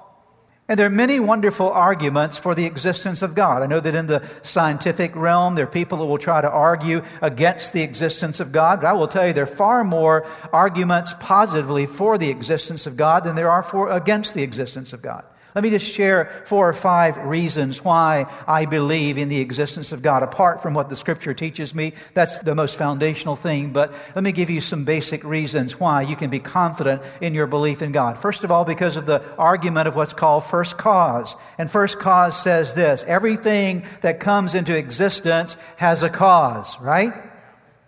And 0.72 0.80
there 0.80 0.88
are 0.88 0.89
many 0.89 1.20
wonderful 1.20 1.70
arguments 1.70 2.38
for 2.38 2.56
the 2.56 2.65
existence 2.65 3.22
of 3.22 3.36
God. 3.36 3.62
I 3.62 3.65
know 3.65 3.82
that 3.82 3.94
in 3.94 4.08
the 4.08 4.24
scientific 4.41 5.13
realm, 5.18 5.56
there 5.56 5.65
are 5.65 5.68
people 5.68 5.98
that 5.98 6.06
will 6.06 6.18
try 6.18 6.39
to 6.39 6.50
argue 6.50 7.03
against 7.22 7.74
the 7.74 7.82
existence 7.82 8.39
of 8.39 8.53
God, 8.53 8.80
but 8.80 8.88
I 8.88 8.94
will 8.94 9.10
tell 9.10 9.27
you 9.27 9.34
there 9.34 9.44
are 9.44 9.48
far 9.48 9.84
more 9.84 10.25
arguments 10.53 11.13
positively 11.20 11.88
for 11.88 12.18
the 12.18 12.30
existence 12.30 12.88
of 12.88 12.96
God 12.96 13.25
than 13.25 13.36
there 13.36 13.51
are 13.51 13.63
for 13.63 13.91
against 13.91 14.34
the 14.34 14.44
existence 14.44 14.94
of 14.94 15.01
God. 15.01 15.25
Let 15.53 15.63
me 15.63 15.70
just 15.70 15.86
share 15.86 16.43
four 16.46 16.70
or 16.70 16.74
five 16.74 17.17
reasons 17.17 17.84
why 17.84 18.25
I 18.48 18.65
believe 18.65 19.17
in 19.17 19.27
the 19.27 19.41
existence 19.41 19.91
of 19.91 20.01
God. 20.01 20.24
Apart 20.24 20.62
from 20.62 20.74
what 20.74 20.88
the 20.88 20.96
scripture 20.96 21.34
teaches 21.34 21.75
me, 21.75 21.93
that's 22.13 22.38
the 22.39 22.55
most 22.55 22.75
foundational 22.75 23.36
thing, 23.36 23.74
but 23.74 23.93
let 24.15 24.24
me 24.24 24.31
give 24.31 24.50
you 24.50 24.62
some 24.62 24.86
basic 24.86 25.24
reasons 25.25 25.77
why 25.77 26.03
you 26.03 26.15
can 26.15 26.29
be 26.29 26.39
confident 26.39 27.01
in 27.20 27.34
your 27.34 27.48
belief 27.48 27.81
in 27.81 27.91
God. 27.91 28.17
First 28.17 28.46
of 28.46 28.51
all, 28.51 28.63
because 28.63 28.96
of 28.96 29.05
the 29.05 29.22
argument 29.38 29.89
of 29.89 29.96
what's 29.96 30.13
called 30.13 30.46
first 30.46 30.77
cause. 30.77 31.36
And 31.58 31.70
first 31.70 32.00
cause 32.00 32.41
says 32.41 32.74
this 32.74 33.03
everything 33.05 33.86
that 34.01 34.22
comes 34.22 34.55
into 34.55 34.75
existence 34.75 35.58
has 35.75 36.01
a 36.01 36.10
cause, 36.10 36.79
right? 36.79 37.13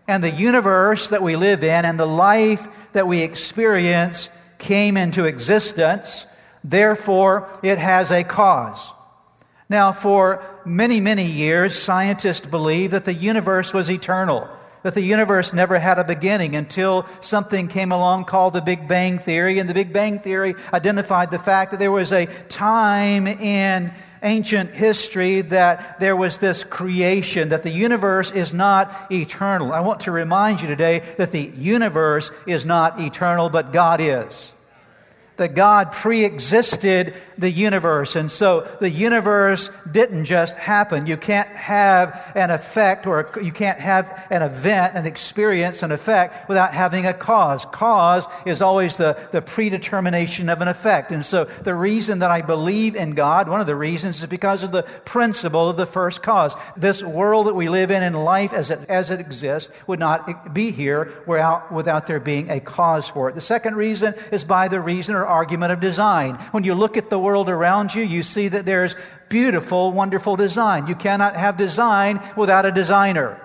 And 0.07 0.21
the 0.21 0.31
universe 0.31 1.09
that 1.09 1.21
we 1.21 1.37
live 1.37 1.63
in 1.63 1.85
and 1.85 1.97
the 1.97 2.05
life 2.05 2.67
that 2.91 3.07
we 3.07 3.21
experience 3.21 4.29
came 4.57 4.97
into 4.97 5.25
existence 5.25 6.25
Therefore, 6.63 7.49
it 7.61 7.77
has 7.77 8.11
a 8.11 8.23
cause. 8.23 8.91
Now, 9.69 9.91
for 9.91 10.43
many, 10.65 11.01
many 11.01 11.25
years, 11.25 11.77
scientists 11.77 12.45
believed 12.45 12.93
that 12.93 13.05
the 13.05 13.13
universe 13.13 13.73
was 13.73 13.89
eternal, 13.89 14.47
that 14.83 14.93
the 14.93 15.01
universe 15.01 15.53
never 15.53 15.79
had 15.79 15.99
a 15.99 16.03
beginning 16.03 16.55
until 16.55 17.05
something 17.21 17.67
came 17.67 17.91
along 17.91 18.25
called 18.25 18.53
the 18.53 18.61
Big 18.61 18.87
Bang 18.87 19.19
Theory. 19.19 19.59
And 19.59 19.69
the 19.69 19.73
Big 19.73 19.91
Bang 19.91 20.19
Theory 20.19 20.55
identified 20.73 21.31
the 21.31 21.39
fact 21.39 21.71
that 21.71 21.79
there 21.79 21.91
was 21.91 22.11
a 22.13 22.27
time 22.49 23.27
in 23.27 23.93
ancient 24.21 24.71
history 24.71 25.41
that 25.41 25.99
there 25.99 26.15
was 26.15 26.37
this 26.37 26.63
creation, 26.63 27.49
that 27.49 27.63
the 27.63 27.71
universe 27.71 28.31
is 28.31 28.53
not 28.53 29.11
eternal. 29.11 29.73
I 29.73 29.81
want 29.81 30.01
to 30.01 30.11
remind 30.11 30.61
you 30.61 30.67
today 30.67 31.01
that 31.17 31.31
the 31.31 31.51
universe 31.57 32.31
is 32.47 32.65
not 32.65 33.01
eternal, 33.01 33.49
but 33.49 33.73
God 33.73 33.99
is 33.99 34.51
that 35.37 35.55
God 35.55 35.91
pre 35.91 36.23
existed 36.23 37.13
the 37.37 37.49
universe. 37.49 38.15
And 38.15 38.29
so 38.29 38.67
the 38.79 38.89
universe 38.89 39.69
didn't 39.91 40.25
just 40.25 40.55
happen. 40.55 41.07
You 41.07 41.17
can't 41.17 41.49
have 41.49 42.31
an 42.35 42.51
effect 42.51 43.07
or 43.07 43.31
you 43.41 43.51
can't 43.51 43.79
have 43.79 44.27
an 44.29 44.41
event, 44.41 44.95
an 44.95 45.05
experience, 45.05 45.81
an 45.81 45.91
effect 45.91 46.47
without 46.47 46.73
having 46.73 47.05
a 47.05 47.13
cause. 47.13 47.65
Cause 47.65 48.25
is 48.45 48.61
always 48.61 48.97
the, 48.97 49.17
the 49.31 49.41
predetermination 49.41 50.49
of 50.49 50.61
an 50.61 50.67
effect. 50.67 51.11
And 51.11 51.25
so 51.25 51.45
the 51.63 51.73
reason 51.73 52.19
that 52.19 52.31
I 52.31 52.41
believe 52.41 52.95
in 52.95 53.11
God, 53.11 53.49
one 53.49 53.61
of 53.61 53.67
the 53.67 53.75
reasons 53.75 54.21
is 54.21 54.27
because 54.27 54.63
of 54.63 54.71
the 54.71 54.83
principle 55.05 55.69
of 55.69 55.77
the 55.77 55.85
first 55.85 56.21
cause. 56.21 56.55
This 56.77 57.01
world 57.01 57.47
that 57.47 57.55
we 57.55 57.69
live 57.69 57.89
in 57.91 58.03
and 58.03 58.23
life 58.23 58.53
as 58.53 58.69
it, 58.69 58.79
as 58.87 59.09
it 59.09 59.19
exists 59.19 59.71
would 59.87 59.99
not 59.99 60.53
be 60.53 60.71
here 60.71 61.11
without, 61.25 61.71
without 61.71 62.07
there 62.07 62.19
being 62.19 62.49
a 62.49 62.59
cause 62.59 63.09
for 63.09 63.29
it. 63.29 63.35
The 63.35 63.41
second 63.41 63.75
reason 63.75 64.13
is 64.31 64.43
by 64.43 64.67
the 64.67 64.79
reason 64.79 65.15
argument 65.25 65.71
of 65.71 65.79
design. 65.79 66.35
When 66.51 66.63
you 66.63 66.75
look 66.75 66.97
at 66.97 67.09
the 67.09 67.19
world 67.19 67.49
around 67.49 67.93
you, 67.93 68.03
you 68.03 68.23
see 68.23 68.47
that 68.47 68.65
there's 68.65 68.95
beautiful, 69.29 69.91
wonderful 69.91 70.35
design. 70.35 70.87
You 70.87 70.95
cannot 70.95 71.35
have 71.35 71.57
design 71.57 72.21
without 72.37 72.65
a 72.65 72.71
designer. 72.71 73.39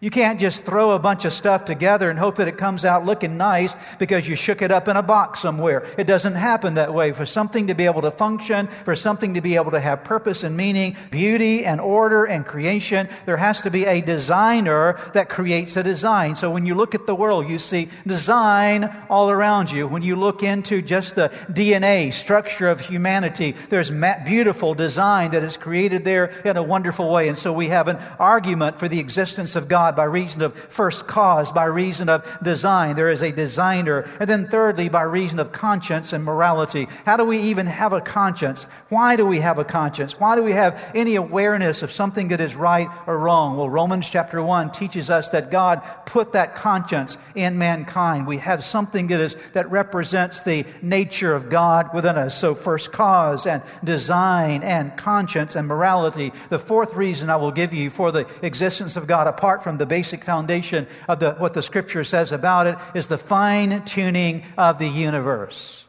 You 0.00 0.10
can't 0.10 0.38
just 0.38 0.64
throw 0.64 0.92
a 0.92 0.98
bunch 1.00 1.24
of 1.24 1.32
stuff 1.32 1.64
together 1.64 2.08
and 2.08 2.16
hope 2.16 2.36
that 2.36 2.46
it 2.46 2.56
comes 2.56 2.84
out 2.84 3.04
looking 3.04 3.36
nice 3.36 3.72
because 3.98 4.28
you 4.28 4.36
shook 4.36 4.62
it 4.62 4.70
up 4.70 4.86
in 4.86 4.96
a 4.96 5.02
box 5.02 5.40
somewhere. 5.40 5.88
It 5.98 6.04
doesn't 6.04 6.36
happen 6.36 6.74
that 6.74 6.94
way. 6.94 7.10
For 7.10 7.26
something 7.26 7.66
to 7.66 7.74
be 7.74 7.84
able 7.84 8.02
to 8.02 8.12
function, 8.12 8.68
for 8.84 8.94
something 8.94 9.34
to 9.34 9.40
be 9.40 9.56
able 9.56 9.72
to 9.72 9.80
have 9.80 10.04
purpose 10.04 10.44
and 10.44 10.56
meaning, 10.56 10.96
beauty 11.10 11.66
and 11.66 11.80
order 11.80 12.24
and 12.26 12.46
creation, 12.46 13.08
there 13.26 13.36
has 13.36 13.60
to 13.62 13.70
be 13.70 13.86
a 13.86 14.00
designer 14.00 15.00
that 15.14 15.28
creates 15.28 15.76
a 15.76 15.82
design. 15.82 16.36
So 16.36 16.48
when 16.48 16.64
you 16.64 16.76
look 16.76 16.94
at 16.94 17.06
the 17.06 17.14
world, 17.16 17.48
you 17.48 17.58
see 17.58 17.88
design 18.06 18.94
all 19.10 19.30
around 19.30 19.72
you. 19.72 19.88
When 19.88 20.02
you 20.02 20.14
look 20.14 20.44
into 20.44 20.80
just 20.80 21.16
the 21.16 21.30
DNA 21.50 22.12
structure 22.12 22.68
of 22.68 22.80
humanity, 22.80 23.56
there's 23.68 23.90
beautiful 24.24 24.74
design 24.74 25.32
that 25.32 25.42
is 25.42 25.56
created 25.56 26.04
there 26.04 26.26
in 26.44 26.56
a 26.56 26.62
wonderful 26.62 27.10
way. 27.10 27.26
And 27.26 27.36
so 27.36 27.52
we 27.52 27.66
have 27.66 27.88
an 27.88 27.96
argument 28.20 28.78
for 28.78 28.86
the 28.86 29.00
existence 29.00 29.56
of 29.56 29.66
God 29.66 29.87
God 29.88 29.96
by 29.96 30.04
reason 30.04 30.42
of 30.42 30.54
first 30.68 31.06
cause, 31.06 31.50
by 31.50 31.64
reason 31.64 32.10
of 32.10 32.22
design. 32.42 32.94
There 32.94 33.10
is 33.10 33.22
a 33.22 33.32
designer. 33.32 34.06
And 34.20 34.28
then 34.28 34.46
thirdly, 34.46 34.90
by 34.90 35.02
reason 35.02 35.38
of 35.38 35.50
conscience 35.50 36.12
and 36.12 36.22
morality. 36.22 36.88
How 37.06 37.16
do 37.16 37.24
we 37.24 37.38
even 37.38 37.66
have 37.66 37.94
a 37.94 38.02
conscience? 38.02 38.64
Why 38.90 39.16
do 39.16 39.24
we 39.24 39.40
have 39.40 39.58
a 39.58 39.64
conscience? 39.64 40.20
Why 40.20 40.36
do 40.36 40.42
we 40.42 40.52
have 40.52 40.90
any 40.94 41.14
awareness 41.14 41.82
of 41.82 41.90
something 41.90 42.28
that 42.28 42.40
is 42.42 42.54
right 42.54 42.88
or 43.06 43.18
wrong? 43.18 43.56
Well, 43.56 43.70
Romans 43.70 44.10
chapter 44.10 44.42
1 44.42 44.72
teaches 44.72 45.08
us 45.08 45.30
that 45.30 45.50
God 45.50 45.80
put 46.04 46.32
that 46.32 46.54
conscience 46.54 47.16
in 47.34 47.56
mankind. 47.56 48.26
We 48.26 48.36
have 48.38 48.62
something 48.62 49.06
that 49.06 49.20
is, 49.20 49.36
that 49.54 49.70
represents 49.70 50.42
the 50.42 50.66
nature 50.82 51.34
of 51.34 51.48
God 51.48 51.94
within 51.94 52.18
us. 52.18 52.38
So 52.38 52.54
first 52.54 52.92
cause 52.92 53.46
and 53.46 53.62
design 53.82 54.62
and 54.62 54.94
conscience 54.98 55.56
and 55.56 55.66
morality. 55.66 56.32
The 56.50 56.58
fourth 56.58 56.92
reason 56.92 57.30
I 57.30 57.36
will 57.36 57.52
give 57.52 57.72
you 57.72 57.88
for 57.88 58.12
the 58.12 58.26
existence 58.42 58.96
of 58.96 59.06
God 59.06 59.26
apart 59.26 59.62
from 59.64 59.77
the 59.78 59.86
basic 59.86 60.24
foundation 60.24 60.86
of 61.08 61.20
the, 61.20 61.32
what 61.34 61.54
the 61.54 61.62
scripture 61.62 62.04
says 62.04 62.32
about 62.32 62.66
it 62.66 62.78
is 62.94 63.06
the 63.06 63.18
fine 63.18 63.84
tuning 63.84 64.44
of 64.56 64.78
the 64.78 64.88
universe. 64.88 65.84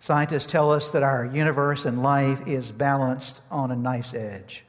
Scientists 0.00 0.46
tell 0.46 0.70
us 0.70 0.90
that 0.90 1.02
our 1.02 1.24
universe 1.24 1.86
and 1.86 2.02
life 2.02 2.46
is 2.46 2.70
balanced 2.70 3.40
on 3.50 3.70
a 3.70 3.76
nice 3.76 4.12
edge. 4.12 4.62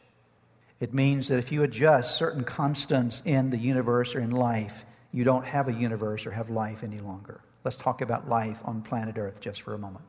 It 0.79 0.93
means 0.93 1.27
that 1.27 1.39
if 1.39 1.51
you 1.51 1.63
adjust 1.63 2.15
certain 2.15 2.43
constants 2.43 3.21
in 3.25 3.50
the 3.50 3.57
universe 3.57 4.15
or 4.15 4.19
in 4.19 4.31
life, 4.31 4.85
you 5.12 5.24
don't 5.24 5.45
have 5.45 5.67
a 5.67 5.74
universe 5.74 6.25
or 6.25 6.31
have 6.31 6.50
life 6.50 6.83
any 6.83 7.00
longer. 7.00 7.41
Let's 7.63 7.77
talk 7.77 8.01
about 8.01 8.29
life 8.29 8.62
on 8.63 8.81
planet 8.81 9.17
Earth 9.17 9.41
just 9.41 9.62
for 9.62 9.74
a 9.74 9.77
moment 9.77 10.05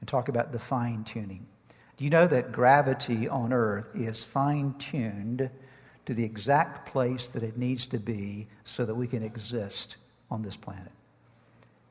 and 0.00 0.08
talk 0.08 0.28
about 0.28 0.52
the 0.52 0.58
fine 0.58 1.04
tuning. 1.04 1.46
Do 1.96 2.04
you 2.04 2.10
know 2.10 2.26
that 2.26 2.52
gravity 2.52 3.28
on 3.28 3.52
Earth 3.52 3.86
is 3.94 4.22
fine 4.22 4.74
tuned 4.78 5.50
to 6.10 6.14
the 6.14 6.24
exact 6.24 6.90
place 6.90 7.28
that 7.28 7.44
it 7.44 7.56
needs 7.56 7.86
to 7.86 7.96
be 7.96 8.48
so 8.64 8.84
that 8.84 8.96
we 8.96 9.06
can 9.06 9.22
exist 9.22 9.94
on 10.28 10.42
this 10.42 10.56
planet. 10.56 10.90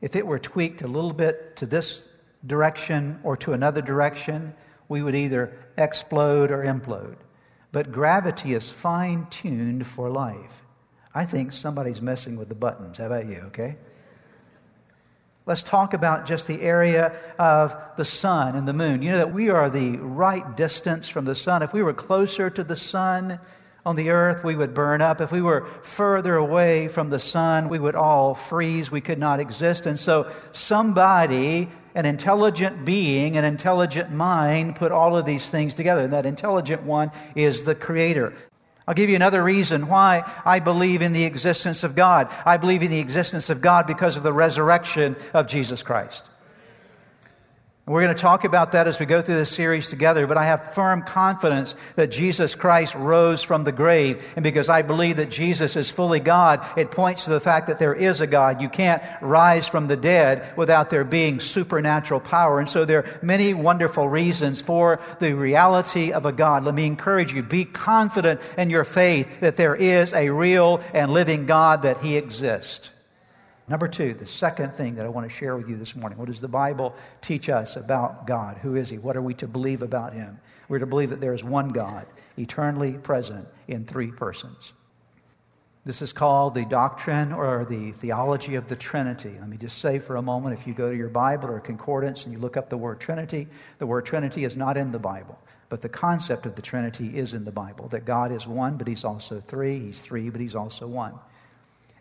If 0.02 0.14
it 0.18 0.28
were 0.28 0.40
tweaked 0.40 0.82
a 0.82 0.88
little 0.88 1.14
bit 1.14 1.56
to 1.56 1.66
this 1.66 2.04
direction 2.46 3.22
or 3.24 3.38
to 3.38 3.54
another 3.54 3.82
direction, 3.82 4.54
we 4.90 5.02
would 5.02 5.16
either 5.16 5.58
explode 5.78 6.52
or 6.52 6.66
implode. 6.66 7.16
But 7.72 7.94
gravity 7.94 8.56
is 8.56 8.70
fine 8.70 9.26
tuned 9.30 9.88
for 9.88 10.10
life. 10.10 10.66
I 11.16 11.24
think 11.24 11.54
somebody's 11.54 12.02
messing 12.02 12.36
with 12.36 12.50
the 12.50 12.56
buttons. 12.56 12.98
How 12.98 13.06
about 13.06 13.26
you, 13.26 13.38
okay? 13.48 13.78
Let's 15.46 15.64
talk 15.64 15.94
about 15.94 16.26
just 16.26 16.46
the 16.46 16.62
area 16.62 17.16
of 17.40 17.74
the 17.96 18.04
sun 18.04 18.58
and 18.58 18.68
the 18.68 18.74
moon. 18.74 19.02
You 19.02 19.12
know 19.12 19.18
that 19.20 19.34
we 19.34 19.50
are 19.50 19.70
the 19.70 19.92
right 19.92 20.58
distance 20.58 21.08
from 21.08 21.24
the 21.24 21.36
sun. 21.36 21.64
If 21.64 21.72
we 21.72 21.84
were 21.84 21.94
closer 21.94 22.50
to 22.50 22.66
the 22.66 22.76
sun, 22.76 23.40
on 23.86 23.96
the 23.96 24.10
earth, 24.10 24.44
we 24.44 24.56
would 24.56 24.74
burn 24.74 25.02
up. 25.02 25.22
If 25.22 25.32
we 25.32 25.42
were 25.42 25.66
further 25.84 26.36
away 26.36 26.88
from 26.88 27.10
the 27.10 27.20
sun, 27.20 27.70
we 27.70 27.80
would 27.80 27.96
all 27.96 28.36
freeze. 28.36 28.92
We 28.92 29.02
could 29.02 29.20
not 29.20 29.40
exist. 29.40 29.86
And 29.86 30.00
so, 30.00 30.32
somebody, 30.52 31.70
an 31.96 32.06
intelligent 32.06 32.86
being, 32.86 33.38
an 33.38 33.46
intelligent 33.46 34.12
mind, 34.12 34.76
put 34.76 34.92
all 34.92 35.18
of 35.18 35.26
these 35.26 35.50
things 35.50 35.74
together. 35.74 36.02
And 36.02 36.14
that 36.14 36.26
intelligent 36.26 36.84
one 36.84 37.12
is 37.36 37.64
the 37.64 37.76
Creator. 37.76 38.34
I'll 38.88 38.96
give 38.96 39.10
you 39.10 39.16
another 39.16 39.44
reason 39.44 39.88
why 39.88 40.24
I 40.44 40.60
believe 40.60 41.02
in 41.02 41.14
the 41.14 41.24
existence 41.24 41.84
of 41.84 41.96
God. 41.96 42.28
I 42.46 42.58
believe 42.58 42.82
in 42.82 42.90
the 42.90 43.00
existence 43.00 43.50
of 43.52 43.62
God 43.62 43.86
because 43.86 44.18
of 44.18 44.24
the 44.24 44.34
resurrection 44.34 45.16
of 45.34 45.48
Jesus 45.48 45.84
Christ. 45.84 46.28
We're 47.89 48.03
going 48.03 48.15
to 48.15 48.22
talk 48.22 48.43
about 48.43 48.74
that 48.74 48.88
as 48.88 49.00
we 49.00 49.08
go 49.08 49.24
through 49.24 49.38
this 49.38 49.50
series 49.50 49.89
together, 49.89 50.27
but 50.27 50.38
I 50.38 50.46
have 50.46 50.75
firm 50.75 51.01
confidence 51.01 51.74
that 51.96 52.12
Jesus 52.12 52.53
Christ 52.53 52.93
rose 52.93 53.41
from 53.41 53.63
the 53.63 53.72
grave. 53.72 54.24
And 54.36 54.43
because 54.43 54.69
I 54.69 54.84
believe 54.84 55.17
that 55.17 55.31
Jesus 55.31 55.75
is 55.75 55.89
fully 55.89 56.19
God, 56.19 56.63
it 56.77 56.91
points 56.91 57.24
to 57.24 57.31
the 57.31 57.39
fact 57.39 57.65
that 57.65 57.79
there 57.79 57.96
is 57.96 58.22
a 58.22 58.27
God. 58.27 58.62
You 58.62 58.69
can't 58.69 59.01
rise 59.24 59.67
from 59.67 59.88
the 59.88 59.98
dead 59.98 60.55
without 60.55 60.91
there 60.91 61.03
being 61.03 61.39
supernatural 61.39 62.19
power. 62.19 62.60
And 62.60 62.69
so 62.69 62.86
there 62.86 63.05
are 63.05 63.19
many 63.24 63.55
wonderful 63.55 64.08
reasons 64.08 64.62
for 64.62 65.00
the 65.19 65.34
reality 65.34 66.12
of 66.12 66.27
a 66.27 66.31
God. 66.31 66.65
Let 66.65 66.75
me 66.75 66.86
encourage 66.86 67.34
you, 67.34 67.41
be 67.41 67.65
confident 67.65 68.39
in 68.55 68.69
your 68.69 68.86
faith 68.86 69.39
that 69.39 69.58
there 69.58 69.75
is 69.75 70.13
a 70.13 70.29
real 70.29 70.79
and 70.93 71.12
living 71.12 71.48
God, 71.48 71.81
that 71.81 72.01
He 72.01 72.17
exists. 72.17 72.91
Number 73.70 73.88
two, 73.88 74.16
the 74.16 74.26
second 74.26 74.74
thing 74.74 74.96
that 74.96 75.06
I 75.06 75.10
want 75.10 75.30
to 75.30 75.34
share 75.34 75.56
with 75.56 75.70
you 75.70 75.78
this 75.78 75.96
morning. 75.96 76.18
What 76.18 76.28
does 76.28 76.42
the 76.42 76.48
Bible 76.48 76.96
teach 77.22 77.50
us 77.50 77.76
about 77.76 78.26
God? 78.26 78.58
Who 78.58 78.76
is 78.76 78.90
He? 78.90 78.98
What 78.98 79.16
are 79.16 79.22
we 79.22 79.36
to 79.36 79.48
believe 79.48 79.84
about 79.84 80.14
Him? 80.14 80.40
We're 80.68 80.80
to 80.80 80.88
believe 80.88 81.12
that 81.12 81.22
there 81.22 81.36
is 81.36 81.44
one 81.44 81.70
God, 81.70 82.08
eternally 82.36 82.94
present 82.94 83.48
in 83.68 83.86
three 83.86 84.12
persons. 84.12 84.74
This 85.86 86.02
is 86.02 86.12
called 86.12 86.56
the 86.56 86.66
doctrine 86.66 87.32
or 87.32 87.66
the 87.70 87.92
theology 87.94 88.56
of 88.56 88.68
the 88.68 88.76
Trinity. 88.76 89.36
Let 89.40 89.48
me 89.48 89.58
just 89.58 89.78
say 89.78 90.00
for 90.00 90.16
a 90.16 90.22
moment 90.22 90.60
if 90.60 90.66
you 90.66 90.74
go 90.74 90.90
to 90.90 90.98
your 90.98 91.10
Bible 91.10 91.50
or 91.50 91.60
concordance 91.60 92.24
and 92.24 92.34
you 92.34 92.40
look 92.40 92.58
up 92.58 92.70
the 92.70 92.78
word 92.78 93.00
Trinity, 93.00 93.48
the 93.78 93.86
word 93.86 94.06
Trinity 94.06 94.46
is 94.46 94.58
not 94.58 94.78
in 94.78 94.92
the 94.92 95.00
Bible. 95.00 95.40
But 95.70 95.84
the 95.84 95.90
concept 95.90 96.48
of 96.48 96.56
the 96.56 96.62
Trinity 96.64 97.16
is 97.18 97.36
in 97.36 97.46
the 97.46 97.52
Bible 97.52 97.88
that 97.90 98.04
God 98.04 98.32
is 98.32 98.48
one, 98.48 98.78
but 98.78 98.88
He's 98.88 99.04
also 99.04 99.44
three. 99.48 99.80
He's 99.80 100.02
three, 100.02 100.30
but 100.30 100.42
He's 100.42 100.56
also 100.56 100.88
one. 100.88 101.14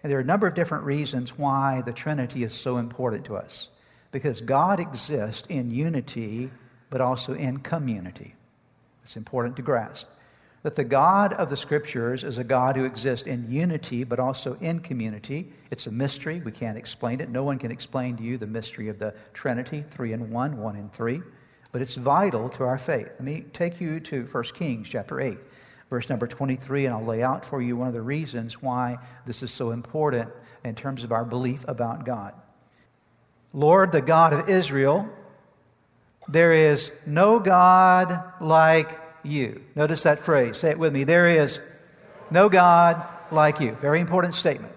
And 0.03 0.11
there 0.11 0.19
are 0.19 0.23
a 0.23 0.25
number 0.25 0.47
of 0.47 0.55
different 0.55 0.85
reasons 0.85 1.37
why 1.37 1.83
the 1.85 1.93
Trinity 1.93 2.45
is 2.45 2.55
so 2.55 2.77
important 2.77 3.25
to 3.27 3.37
us. 3.37 3.69
Because 4.13 4.41
God 4.41 4.81
exists 4.81 5.45
in 5.49 5.71
unity, 5.71 6.51
but 6.91 7.01
also 7.01 7.35
in 7.35 7.59
community. 7.59 8.35
It's 9.03 9.17
important 9.17 9.57
to 9.57 9.63
grasp 9.63 10.07
that 10.63 10.77
the 10.77 10.85
God 10.85 11.33
of 11.35 11.51
the 11.51 11.57
Scriptures 11.57 12.25
is 12.25 12.37
a 12.37 12.45
God 12.45 12.77
who 12.77 12.85
exists 12.85 13.27
in 13.27 13.51
unity, 13.51 14.05
but 14.05 14.19
also 14.19 14.57
in 14.61 14.81
community. 14.81 15.53
It's 15.71 15.87
a 15.87 15.91
mystery. 15.91 16.41
We 16.45 16.53
can't 16.53 16.77
explain 16.77 17.21
it. 17.21 17.31
No 17.31 17.45
one 17.45 17.59
can 17.59 17.71
explain 17.71 18.17
to 18.17 18.23
you 18.23 18.39
the 18.39 18.47
mystery 18.47 18.89
of 18.89 18.99
the 18.99 19.15
Trinity, 19.33 19.85
three 19.91 20.13
in 20.13 20.31
one, 20.31 20.59
one 20.59 20.77
in 20.77 20.89
three. 20.91 21.23
But 21.71 21.83
it's 21.83 21.95
vital 21.95 22.49
to 22.51 22.65
our 22.65 22.79
faith. 22.79 23.07
Let 23.07 23.23
me 23.23 23.45
take 23.53 23.81
you 23.81 24.01
to 24.01 24.25
1 24.25 24.45
Kings 24.55 24.89
chapter 24.89 25.21
8, 25.21 25.39
verse 25.91 26.09
number 26.09 26.27
23, 26.27 26.87
and 26.87 26.95
I'll 26.95 27.05
lay 27.05 27.23
out 27.23 27.45
for 27.45 27.61
you 27.61 27.77
one 27.77 27.89
of 27.89 27.95
the 27.95 28.03
reasons 28.03 28.61
why 28.61 28.99
this 29.27 29.43
is 29.43 29.51
so 29.51 29.71
important 29.71 30.31
in 30.65 30.75
terms 30.75 31.05
of 31.05 31.13
our 31.13 31.25
belief 31.25 31.65
about 31.69 32.05
God. 32.05 32.35
Lord, 33.53 33.93
the 33.93 34.03
God 34.03 34.33
of 34.33 34.49
Israel, 34.49 35.09
there 36.29 36.53
is 36.53 36.91
no 37.07 37.39
God 37.39 38.23
like 38.41 39.01
you. 39.23 39.63
Notice 39.75 40.03
that 40.03 40.21
phrase. 40.21 40.59
Say 40.59 40.71
it 40.71 40.79
with 40.79 40.93
me. 40.93 41.05
There 41.05 41.29
is 41.29 41.59
no 42.31 42.49
God 42.49 43.03
like 43.31 43.61
you. 43.61 43.73
Very 43.81 44.01
important 44.01 44.35
statement. 44.35 44.75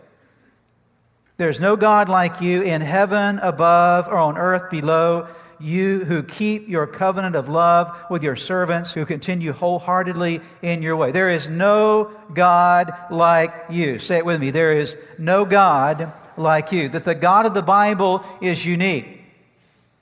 There's 1.37 1.59
no 1.59 1.75
God 1.75 2.07
like 2.07 2.41
you 2.41 2.61
in 2.61 2.81
heaven 2.81 3.39
above 3.39 4.07
or 4.07 4.17
on 4.17 4.37
earth 4.37 4.69
below. 4.69 5.27
You 5.61 6.05
who 6.05 6.23
keep 6.23 6.67
your 6.67 6.87
covenant 6.87 7.35
of 7.35 7.47
love 7.47 7.95
with 8.09 8.23
your 8.23 8.35
servants, 8.35 8.91
who 8.91 9.05
continue 9.05 9.53
wholeheartedly 9.53 10.41
in 10.61 10.81
your 10.81 10.95
way. 10.95 11.11
There 11.11 11.29
is 11.29 11.47
no 11.47 12.11
God 12.33 12.93
like 13.09 13.53
you. 13.69 13.99
Say 13.99 14.17
it 14.17 14.25
with 14.25 14.41
me. 14.41 14.51
There 14.51 14.73
is 14.73 14.95
no 15.17 15.45
God 15.45 16.11
like 16.37 16.71
you. 16.71 16.89
That 16.89 17.05
the 17.05 17.15
God 17.15 17.45
of 17.45 17.53
the 17.53 17.61
Bible 17.61 18.23
is 18.41 18.65
unique. 18.65 19.20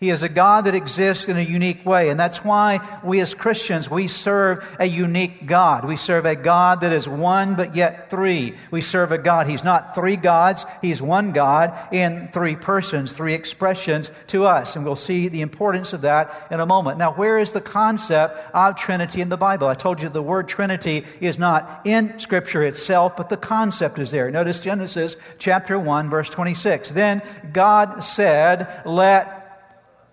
He 0.02 0.12
is 0.12 0.24
a 0.24 0.30
God 0.30 0.64
that 0.64 0.76
exists 0.76 1.28
in 1.28 1.36
a 1.36 1.42
unique 1.42 1.86
way. 1.86 2.08
And 2.08 2.18
that's 2.18 2.42
why 2.42 2.80
we 3.04 3.20
as 3.20 3.34
Christians, 3.34 3.90
we 3.92 4.08
serve 4.08 4.66
a 4.80 4.86
unique 4.86 5.46
God. 5.46 5.84
We 5.84 5.98
serve 5.98 6.26
a 6.26 6.38
God 6.38 6.80
that 6.82 6.94
is 6.94 7.06
one 7.06 7.56
but 7.56 7.76
yet 7.76 8.10
three. 8.10 8.56
We 8.72 8.80
serve 8.80 9.12
a 9.12 9.18
God. 9.18 9.48
He's 9.48 9.66
not 9.66 9.96
three 9.96 10.16
gods. 10.16 10.66
He's 10.82 11.02
one 11.02 11.34
God 11.34 11.78
in 11.92 12.30
three 12.32 12.56
persons, 12.56 13.12
three 13.12 13.34
expressions 13.34 14.10
to 14.28 14.46
us. 14.46 14.78
And 14.78 14.86
we'll 14.86 14.96
see 14.96 15.28
the 15.28 15.42
importance 15.42 15.92
of 15.92 16.00
that 16.02 16.48
in 16.50 16.62
a 16.62 16.66
moment. 16.66 16.98
Now, 16.98 17.12
where 17.12 17.38
is 17.38 17.52
the 17.52 17.60
concept 17.60 18.40
of 18.56 18.78
Trinity 18.78 19.20
in 19.20 19.28
the 19.28 19.36
Bible? 19.36 19.68
I 19.68 19.74
told 19.74 20.02
you 20.02 20.08
the 20.08 20.22
word 20.22 20.48
Trinity 20.48 21.04
is 21.20 21.38
not 21.38 21.82
in 21.84 22.18
Scripture 22.22 22.64
itself, 22.64 23.18
but 23.18 23.28
the 23.28 23.36
concept 23.36 24.00
is 24.00 24.12
there. 24.12 24.32
Notice 24.32 24.62
Genesis 24.62 25.18
chapter 25.40 25.78
1 25.78 26.10
verse 26.10 26.30
26. 26.30 26.92
Then 26.92 27.22
God 27.52 28.02
said, 28.02 28.82
let 28.86 29.39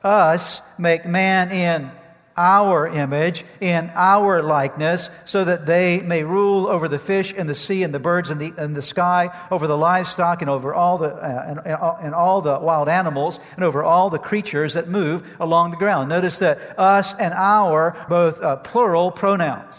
us 0.06 0.60
make 0.78 1.04
man 1.04 1.50
in 1.50 1.90
our 2.36 2.86
image, 2.86 3.44
in 3.60 3.90
our 3.94 4.42
likeness, 4.42 5.08
so 5.24 5.42
that 5.44 5.64
they 5.64 6.00
may 6.00 6.22
rule 6.22 6.66
over 6.66 6.86
the 6.86 6.98
fish 6.98 7.32
in 7.32 7.46
the 7.46 7.54
sea 7.54 7.82
and 7.82 7.94
the 7.94 7.98
birds 7.98 8.28
in 8.28 8.38
the, 8.38 8.52
in 8.58 8.74
the 8.74 8.82
sky, 8.82 9.30
over 9.50 9.66
the 9.66 9.76
livestock 9.76 10.42
and 10.42 10.50
over 10.50 10.74
all 10.74 10.98
the, 10.98 11.14
uh, 11.14 11.44
and, 11.48 12.06
and 12.06 12.14
all 12.14 12.42
the 12.42 12.58
wild 12.58 12.88
animals, 12.88 13.40
and 13.54 13.64
over 13.64 13.82
all 13.82 14.10
the 14.10 14.18
creatures 14.18 14.74
that 14.74 14.86
move 14.86 15.26
along 15.40 15.70
the 15.70 15.76
ground. 15.78 16.08
Notice 16.08 16.38
that 16.38 16.78
us 16.78 17.14
and 17.14 17.32
our, 17.32 17.96
both 18.08 18.40
uh, 18.42 18.56
plural 18.56 19.10
pronouns. 19.10 19.74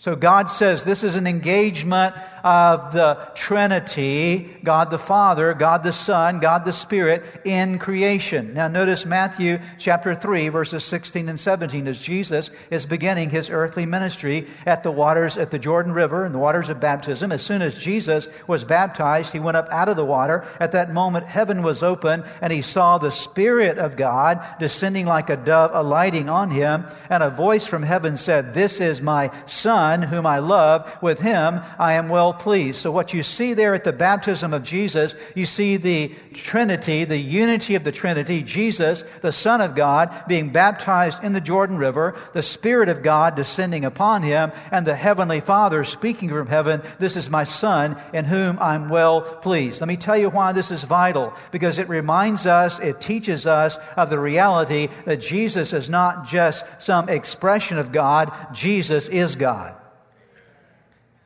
So 0.00 0.14
God 0.14 0.48
says 0.48 0.84
this 0.84 1.02
is 1.02 1.16
an 1.16 1.26
engagement 1.26 2.14
of 2.44 2.92
the 2.92 3.18
Trinity, 3.34 4.56
God 4.62 4.90
the 4.90 4.98
Father, 4.98 5.54
God 5.54 5.82
the 5.82 5.92
Son, 5.92 6.38
God 6.38 6.64
the 6.64 6.72
Spirit 6.72 7.24
in 7.44 7.80
creation. 7.80 8.54
Now 8.54 8.68
notice 8.68 9.04
Matthew 9.04 9.58
chapter 9.76 10.14
3 10.14 10.50
verses 10.50 10.84
16 10.84 11.28
and 11.28 11.38
17 11.38 11.88
as 11.88 11.98
Jesus 11.98 12.52
is 12.70 12.86
beginning 12.86 13.30
his 13.30 13.50
earthly 13.50 13.86
ministry 13.86 14.46
at 14.66 14.84
the 14.84 14.92
waters 14.92 15.36
at 15.36 15.50
the 15.50 15.58
Jordan 15.58 15.92
River 15.92 16.24
and 16.24 16.32
the 16.32 16.38
waters 16.38 16.68
of 16.68 16.78
baptism. 16.78 17.32
As 17.32 17.42
soon 17.42 17.60
as 17.60 17.74
Jesus 17.74 18.28
was 18.46 18.62
baptized, 18.62 19.32
he 19.32 19.40
went 19.40 19.56
up 19.56 19.68
out 19.72 19.88
of 19.88 19.96
the 19.96 20.04
water. 20.04 20.46
At 20.60 20.70
that 20.72 20.92
moment 20.92 21.26
heaven 21.26 21.64
was 21.64 21.82
open 21.82 22.22
and 22.40 22.52
he 22.52 22.62
saw 22.62 22.98
the 22.98 23.10
Spirit 23.10 23.78
of 23.78 23.96
God 23.96 24.46
descending 24.60 25.06
like 25.06 25.28
a 25.28 25.36
dove 25.36 25.72
alighting 25.74 26.28
on 26.28 26.52
him 26.52 26.86
and 27.10 27.24
a 27.24 27.30
voice 27.30 27.66
from 27.66 27.82
heaven 27.82 28.16
said, 28.16 28.54
"This 28.54 28.80
is 28.80 29.02
my 29.02 29.32
son 29.46 29.87
whom 30.02 30.26
I 30.26 30.38
love. 30.38 30.90
With 31.02 31.20
him 31.20 31.60
I 31.78 31.94
am 31.94 32.08
well 32.08 32.32
pleased. 32.32 32.80
So, 32.80 32.90
what 32.90 33.14
you 33.14 33.22
see 33.22 33.54
there 33.54 33.74
at 33.74 33.84
the 33.84 33.92
baptism 33.92 34.52
of 34.52 34.64
Jesus, 34.64 35.14
you 35.34 35.46
see 35.46 35.76
the 35.76 36.14
Trinity, 36.32 37.04
the 37.04 37.18
unity 37.18 37.74
of 37.74 37.84
the 37.84 37.92
Trinity, 37.92 38.42
Jesus, 38.42 39.04
the 39.22 39.32
Son 39.32 39.60
of 39.60 39.74
God, 39.74 40.24
being 40.28 40.50
baptized 40.50 41.22
in 41.24 41.32
the 41.32 41.40
Jordan 41.40 41.78
River, 41.78 42.16
the 42.32 42.42
Spirit 42.42 42.88
of 42.88 43.02
God 43.02 43.36
descending 43.36 43.84
upon 43.84 44.22
him, 44.22 44.52
and 44.70 44.86
the 44.86 44.94
Heavenly 44.94 45.40
Father 45.40 45.84
speaking 45.84 46.28
from 46.28 46.46
heaven, 46.46 46.82
This 46.98 47.16
is 47.16 47.30
my 47.30 47.44
Son 47.44 47.96
in 48.12 48.24
whom 48.24 48.58
I'm 48.58 48.88
well 48.88 49.22
pleased. 49.22 49.80
Let 49.80 49.88
me 49.88 49.96
tell 49.96 50.16
you 50.16 50.30
why 50.30 50.52
this 50.52 50.70
is 50.70 50.84
vital, 50.84 51.32
because 51.50 51.78
it 51.78 51.88
reminds 51.88 52.46
us, 52.46 52.78
it 52.78 53.00
teaches 53.00 53.46
us 53.46 53.78
of 53.96 54.10
the 54.10 54.18
reality 54.18 54.88
that 55.04 55.20
Jesus 55.20 55.72
is 55.72 55.88
not 55.88 56.26
just 56.26 56.64
some 56.78 57.08
expression 57.08 57.78
of 57.78 57.92
God, 57.92 58.32
Jesus 58.52 59.08
is 59.08 59.36
God. 59.36 59.77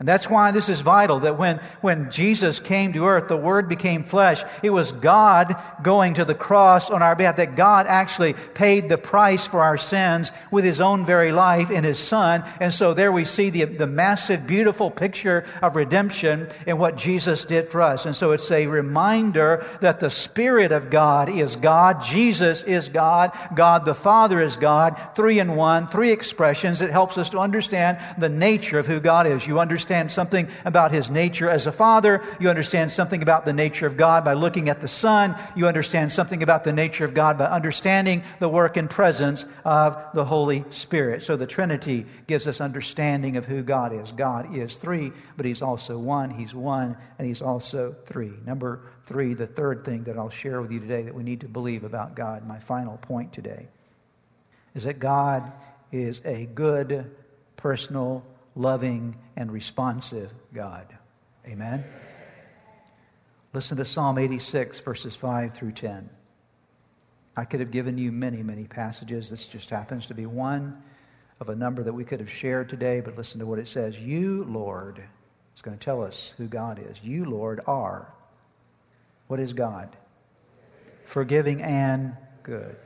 And 0.02 0.08
that's 0.08 0.28
why 0.28 0.50
this 0.50 0.68
is 0.68 0.80
vital 0.80 1.20
that 1.20 1.38
when, 1.38 1.58
when 1.80 2.10
Jesus 2.10 2.58
came 2.58 2.92
to 2.92 3.06
earth, 3.06 3.28
the 3.28 3.36
Word 3.36 3.68
became 3.68 4.02
flesh. 4.02 4.42
It 4.60 4.70
was 4.70 4.90
God 4.90 5.54
going 5.80 6.14
to 6.14 6.24
the 6.24 6.34
cross 6.34 6.90
on 6.90 7.04
our 7.04 7.14
behalf, 7.14 7.36
that 7.36 7.54
God 7.54 7.86
actually 7.86 8.32
paid 8.32 8.88
the 8.88 8.98
price 8.98 9.46
for 9.46 9.60
our 9.60 9.78
sins 9.78 10.32
with 10.50 10.64
His 10.64 10.80
own 10.80 11.04
very 11.04 11.30
life 11.30 11.70
in 11.70 11.84
His 11.84 12.00
Son. 12.00 12.42
And 12.58 12.74
so 12.74 12.94
there 12.94 13.12
we 13.12 13.24
see 13.24 13.50
the, 13.50 13.64
the 13.66 13.86
massive, 13.86 14.44
beautiful 14.44 14.90
picture 14.90 15.46
of 15.62 15.76
redemption 15.76 16.48
in 16.66 16.78
what 16.78 16.96
Jesus 16.96 17.44
did 17.44 17.68
for 17.68 17.80
us. 17.80 18.04
And 18.04 18.16
so 18.16 18.32
it's 18.32 18.50
a 18.50 18.66
reminder 18.66 19.64
that 19.82 20.00
the 20.00 20.10
Spirit 20.10 20.72
of 20.72 20.90
God 20.90 21.28
is 21.28 21.54
God, 21.54 22.02
Jesus 22.02 22.64
is 22.64 22.88
God, 22.88 23.38
God 23.54 23.84
the 23.84 23.94
Father 23.94 24.40
is 24.40 24.56
God, 24.56 25.00
three 25.14 25.38
in 25.38 25.54
one, 25.54 25.86
three 25.86 26.10
expressions. 26.10 26.80
It 26.80 26.90
helps 26.90 27.18
us 27.18 27.30
to 27.30 27.38
understand 27.38 27.98
the 28.18 28.28
nature 28.28 28.80
of 28.80 28.88
who 28.88 28.98
God 28.98 29.28
is. 29.28 29.46
You 29.46 29.60
understand 29.60 29.91
understand 29.92 30.10
something 30.10 30.48
about 30.64 30.90
his 30.90 31.10
nature 31.10 31.50
as 31.50 31.66
a 31.66 31.72
father. 31.72 32.22
You 32.40 32.48
understand 32.48 32.90
something 32.90 33.20
about 33.20 33.44
the 33.44 33.52
nature 33.52 33.86
of 33.86 33.98
God 33.98 34.24
by 34.24 34.32
looking 34.32 34.70
at 34.70 34.80
the 34.80 34.88
Son. 34.88 35.36
You 35.54 35.68
understand 35.68 36.10
something 36.10 36.42
about 36.42 36.64
the 36.64 36.72
nature 36.72 37.04
of 37.04 37.12
God 37.12 37.36
by 37.36 37.44
understanding 37.44 38.22
the 38.38 38.48
work 38.48 38.78
and 38.78 38.88
presence 38.88 39.44
of 39.66 40.02
the 40.14 40.24
Holy 40.24 40.64
Spirit. 40.70 41.22
So 41.24 41.36
the 41.36 41.46
Trinity 41.46 42.06
gives 42.26 42.46
us 42.46 42.62
understanding 42.62 43.36
of 43.36 43.44
who 43.44 43.62
God 43.62 43.92
is. 43.92 44.10
God 44.12 44.56
is 44.56 44.78
three, 44.78 45.12
but 45.36 45.44
he's 45.44 45.60
also 45.60 45.98
one. 45.98 46.30
He's 46.30 46.54
one, 46.54 46.96
and 47.18 47.28
he's 47.28 47.42
also 47.42 47.94
three. 48.06 48.32
Number 48.46 48.80
three, 49.04 49.34
the 49.34 49.46
third 49.46 49.84
thing 49.84 50.04
that 50.04 50.16
I'll 50.16 50.30
share 50.30 50.62
with 50.62 50.72
you 50.72 50.80
today 50.80 51.02
that 51.02 51.14
we 51.14 51.22
need 51.22 51.40
to 51.40 51.48
believe 51.48 51.84
about 51.84 52.14
God, 52.14 52.46
my 52.46 52.60
final 52.60 52.96
point 52.96 53.34
today, 53.34 53.68
is 54.74 54.84
that 54.84 54.98
God 54.98 55.52
is 55.90 56.22
a 56.24 56.46
good, 56.46 57.10
personal, 57.56 58.24
loving, 58.54 59.16
and 59.36 59.50
responsive 59.50 60.30
God. 60.52 60.86
Amen? 61.46 61.84
Listen 63.52 63.76
to 63.76 63.84
Psalm 63.84 64.18
86, 64.18 64.80
verses 64.80 65.16
5 65.16 65.54
through 65.54 65.72
10. 65.72 66.08
I 67.36 67.44
could 67.44 67.60
have 67.60 67.70
given 67.70 67.96
you 67.96 68.12
many, 68.12 68.42
many 68.42 68.64
passages. 68.64 69.30
This 69.30 69.48
just 69.48 69.70
happens 69.70 70.06
to 70.06 70.14
be 70.14 70.26
one 70.26 70.82
of 71.40 71.48
a 71.48 71.56
number 71.56 71.82
that 71.82 71.92
we 71.92 72.04
could 72.04 72.20
have 72.20 72.30
shared 72.30 72.68
today, 72.68 73.00
but 73.00 73.16
listen 73.16 73.40
to 73.40 73.46
what 73.46 73.58
it 73.58 73.68
says. 73.68 73.98
You, 73.98 74.44
Lord, 74.44 75.02
it's 75.52 75.62
going 75.62 75.76
to 75.76 75.84
tell 75.84 76.02
us 76.02 76.32
who 76.36 76.46
God 76.46 76.78
is. 76.78 76.98
You, 77.02 77.24
Lord, 77.24 77.60
are. 77.66 78.12
What 79.28 79.40
is 79.40 79.52
God? 79.52 79.96
Forgiving 81.04 81.62
and 81.62 82.16
good, 82.42 82.76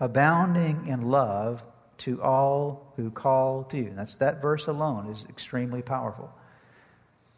abounding 0.00 0.86
in 0.86 1.10
love 1.10 1.62
to 1.98 2.22
all 2.22 2.92
who 2.96 3.10
call 3.10 3.64
to 3.64 3.76
you. 3.76 3.86
And 3.86 3.98
that's 3.98 4.16
that 4.16 4.42
verse 4.42 4.66
alone 4.66 5.10
is 5.10 5.26
extremely 5.28 5.82
powerful. 5.82 6.32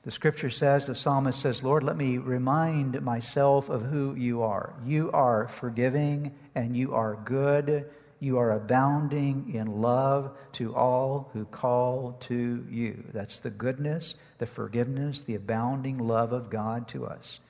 The 0.05 0.11
scripture 0.11 0.51
says, 0.51 0.87
the 0.87 0.95
psalmist 0.95 1.41
says, 1.41 1.63
Lord, 1.63 1.83
let 1.83 1.97
me 1.97 2.19
remind 2.19 3.01
myself 3.01 3.71
of 3.71 3.83
who 3.83 4.15
you 4.15 4.43
are. 4.43 4.75
You 4.85 5.11
are 5.13 5.49
forgiving 5.49 6.35
and 6.55 6.77
you 6.77 6.95
are 6.95 7.17
good. 7.25 7.87
You 8.21 8.39
are 8.39 8.53
abounding 8.53 9.55
in 9.55 9.81
love 9.81 10.37
to 10.53 10.75
all 10.75 11.31
who 11.33 11.47
call 11.47 12.17
to 12.21 12.67
you. 12.71 13.03
That's 13.15 13.39
the 13.39 13.51
goodness, 13.51 14.15
the 14.39 14.47
forgiveness, 14.47 15.23
the 15.23 15.37
abounding 15.37 15.99
love 15.99 16.33
of 16.33 16.51
God 16.51 16.87
to 16.89 17.07
us. 17.07 17.41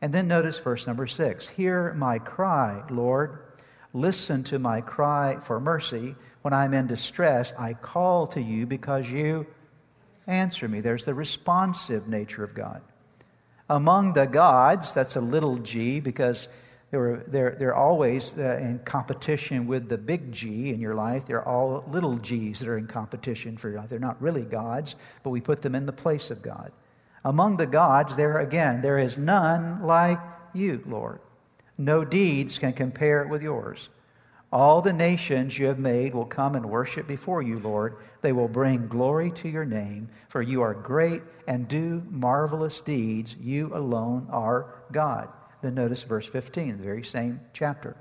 And 0.00 0.12
then 0.12 0.26
notice 0.26 0.58
verse 0.58 0.88
number 0.88 1.06
six 1.06 1.46
Hear 1.46 1.94
my 1.94 2.18
cry, 2.18 2.82
Lord. 2.90 3.38
Listen 3.92 4.42
to 4.44 4.58
my 4.58 4.80
cry 4.80 5.38
for 5.38 5.60
mercy. 5.60 6.16
When 6.42 6.52
I'm 6.52 6.74
in 6.74 6.86
distress, 6.86 7.52
I 7.58 7.74
call 7.74 8.26
to 8.28 8.40
you 8.40 8.66
because 8.66 9.08
you 9.08 9.46
answer 10.26 10.68
me. 10.68 10.80
There's 10.80 11.04
the 11.04 11.14
responsive 11.14 12.08
nature 12.08 12.44
of 12.44 12.54
God. 12.54 12.82
Among 13.68 14.12
the 14.12 14.26
gods, 14.26 14.92
that's 14.92 15.16
a 15.16 15.20
little 15.20 15.58
g 15.58 16.00
because 16.00 16.48
they're, 16.92 17.24
they're, 17.26 17.56
they're 17.58 17.74
always 17.74 18.34
uh, 18.36 18.58
in 18.60 18.80
competition 18.80 19.66
with 19.66 19.88
the 19.88 19.96
big 19.96 20.30
G 20.30 20.68
in 20.70 20.78
your 20.78 20.94
life. 20.94 21.24
They're 21.24 21.46
all 21.48 21.84
little 21.90 22.18
g's 22.18 22.60
that 22.60 22.68
are 22.68 22.76
in 22.76 22.86
competition 22.86 23.56
for 23.56 23.70
your. 23.70 23.80
They're 23.88 23.98
not 23.98 24.20
really 24.20 24.42
gods, 24.42 24.94
but 25.22 25.30
we 25.30 25.40
put 25.40 25.62
them 25.62 25.74
in 25.74 25.86
the 25.86 25.92
place 25.92 26.30
of 26.30 26.42
God. 26.42 26.70
Among 27.24 27.56
the 27.56 27.66
gods, 27.66 28.14
there 28.14 28.40
again, 28.40 28.82
there 28.82 28.98
is 28.98 29.16
none 29.16 29.82
like 29.82 30.18
you, 30.52 30.82
Lord. 30.86 31.20
No 31.78 32.04
deeds 32.04 32.58
can 32.58 32.74
compare 32.74 33.26
with 33.26 33.40
yours. 33.40 33.88
All 34.52 34.82
the 34.82 34.92
nations 34.92 35.58
you 35.58 35.66
have 35.66 35.78
made 35.78 36.14
will 36.14 36.26
come 36.26 36.54
and 36.54 36.66
worship 36.66 37.06
before 37.06 37.40
you, 37.40 37.58
Lord. 37.58 37.96
They 38.20 38.32
will 38.32 38.48
bring 38.48 38.86
glory 38.86 39.30
to 39.30 39.48
your 39.48 39.64
name, 39.64 40.10
for 40.28 40.42
you 40.42 40.60
are 40.60 40.74
great 40.74 41.22
and 41.46 41.66
do 41.66 42.02
marvelous 42.10 42.82
deeds. 42.82 43.34
You 43.40 43.74
alone 43.74 44.28
are 44.30 44.74
God. 44.92 45.30
Then 45.62 45.74
notice 45.74 46.02
verse 46.02 46.26
15, 46.26 46.76
the 46.76 46.82
very 46.82 47.02
same 47.02 47.40
chapter. 47.54 47.96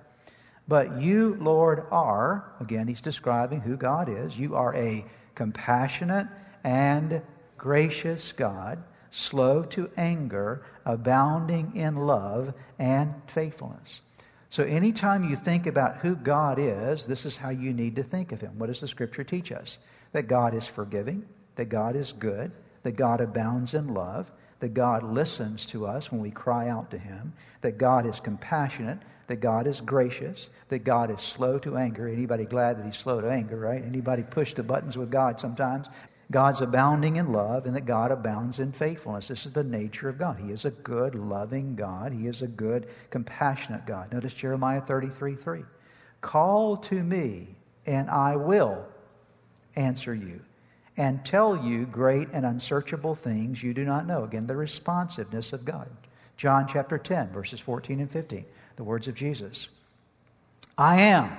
But 0.67 1.01
you, 1.01 1.37
Lord, 1.39 1.85
are, 1.89 2.51
again, 2.59 2.87
he's 2.87 3.01
describing 3.01 3.61
who 3.61 3.77
God 3.77 4.09
is. 4.09 4.37
You 4.37 4.55
are 4.55 4.75
a 4.75 5.05
compassionate 5.35 6.27
and 6.63 7.21
gracious 7.57 8.33
God, 8.33 8.83
slow 9.09 9.63
to 9.63 9.89
anger, 9.95 10.65
abounding 10.85 11.75
in 11.75 11.95
love 11.95 12.53
and 12.77 13.13
faithfulness. 13.27 14.01
So, 14.51 14.63
anytime 14.63 15.23
you 15.23 15.37
think 15.37 15.65
about 15.65 15.95
who 15.95 16.13
God 16.13 16.59
is, 16.59 17.05
this 17.05 17.25
is 17.25 17.37
how 17.37 17.49
you 17.49 17.71
need 17.71 17.95
to 17.95 18.03
think 18.03 18.33
of 18.33 18.41
him. 18.41 18.59
What 18.59 18.67
does 18.67 18.81
the 18.81 18.87
scripture 18.87 19.23
teach 19.23 19.49
us? 19.51 19.77
That 20.11 20.27
God 20.27 20.53
is 20.53 20.67
forgiving, 20.67 21.25
that 21.55 21.69
God 21.69 21.95
is 21.95 22.11
good, 22.11 22.51
that 22.83 22.97
God 22.97 23.21
abounds 23.21 23.73
in 23.73 23.93
love, 23.93 24.29
that 24.59 24.73
God 24.73 25.03
listens 25.03 25.65
to 25.67 25.87
us 25.87 26.11
when 26.11 26.21
we 26.21 26.31
cry 26.31 26.67
out 26.67 26.91
to 26.91 26.97
Him, 26.97 27.33
that 27.61 27.77
God 27.77 28.05
is 28.05 28.19
compassionate, 28.19 28.99
that 29.27 29.39
God 29.39 29.67
is 29.67 29.79
gracious, 29.79 30.49
that 30.69 30.83
God 30.83 31.09
is 31.09 31.21
slow 31.21 31.57
to 31.59 31.77
anger. 31.77 32.07
Anybody 32.07 32.45
glad 32.45 32.77
that 32.77 32.85
He's 32.85 32.97
slow 32.97 33.21
to 33.21 33.29
anger, 33.29 33.57
right? 33.57 33.83
Anybody 33.83 34.23
push 34.23 34.53
the 34.53 34.63
buttons 34.63 34.97
with 34.97 35.09
God 35.09 35.39
sometimes? 35.39 35.87
God's 36.31 36.61
abounding 36.61 37.17
in 37.17 37.33
love 37.33 37.65
and 37.65 37.75
that 37.75 37.85
God 37.85 38.11
abounds 38.11 38.59
in 38.59 38.71
faithfulness. 38.71 39.27
This 39.27 39.45
is 39.45 39.51
the 39.51 39.63
nature 39.63 40.07
of 40.07 40.17
God. 40.17 40.39
He 40.39 40.51
is 40.51 40.65
a 40.65 40.71
good, 40.71 41.13
loving 41.13 41.75
God. 41.75 42.13
He 42.13 42.27
is 42.27 42.41
a 42.41 42.47
good, 42.47 42.87
compassionate 43.09 43.85
God. 43.85 44.13
Notice 44.13 44.33
Jeremiah 44.33 44.81
33 44.81 45.35
3. 45.35 45.63
Call 46.21 46.77
to 46.77 47.03
me, 47.03 47.47
and 47.85 48.09
I 48.09 48.35
will 48.37 48.85
answer 49.75 50.15
you 50.15 50.39
and 50.97 51.23
tell 51.25 51.57
you 51.57 51.85
great 51.85 52.29
and 52.31 52.45
unsearchable 52.45 53.15
things 53.15 53.61
you 53.61 53.73
do 53.73 53.83
not 53.83 54.05
know. 54.05 54.23
Again, 54.23 54.47
the 54.47 54.55
responsiveness 54.55 55.53
of 55.53 55.65
God. 55.65 55.89
John 56.37 56.67
chapter 56.67 56.97
10, 56.97 57.29
verses 57.29 57.59
14 57.59 57.99
and 57.99 58.09
15, 58.09 58.45
the 58.75 58.83
words 58.83 59.07
of 59.07 59.15
Jesus. 59.15 59.67
I 60.77 61.01
am. 61.01 61.35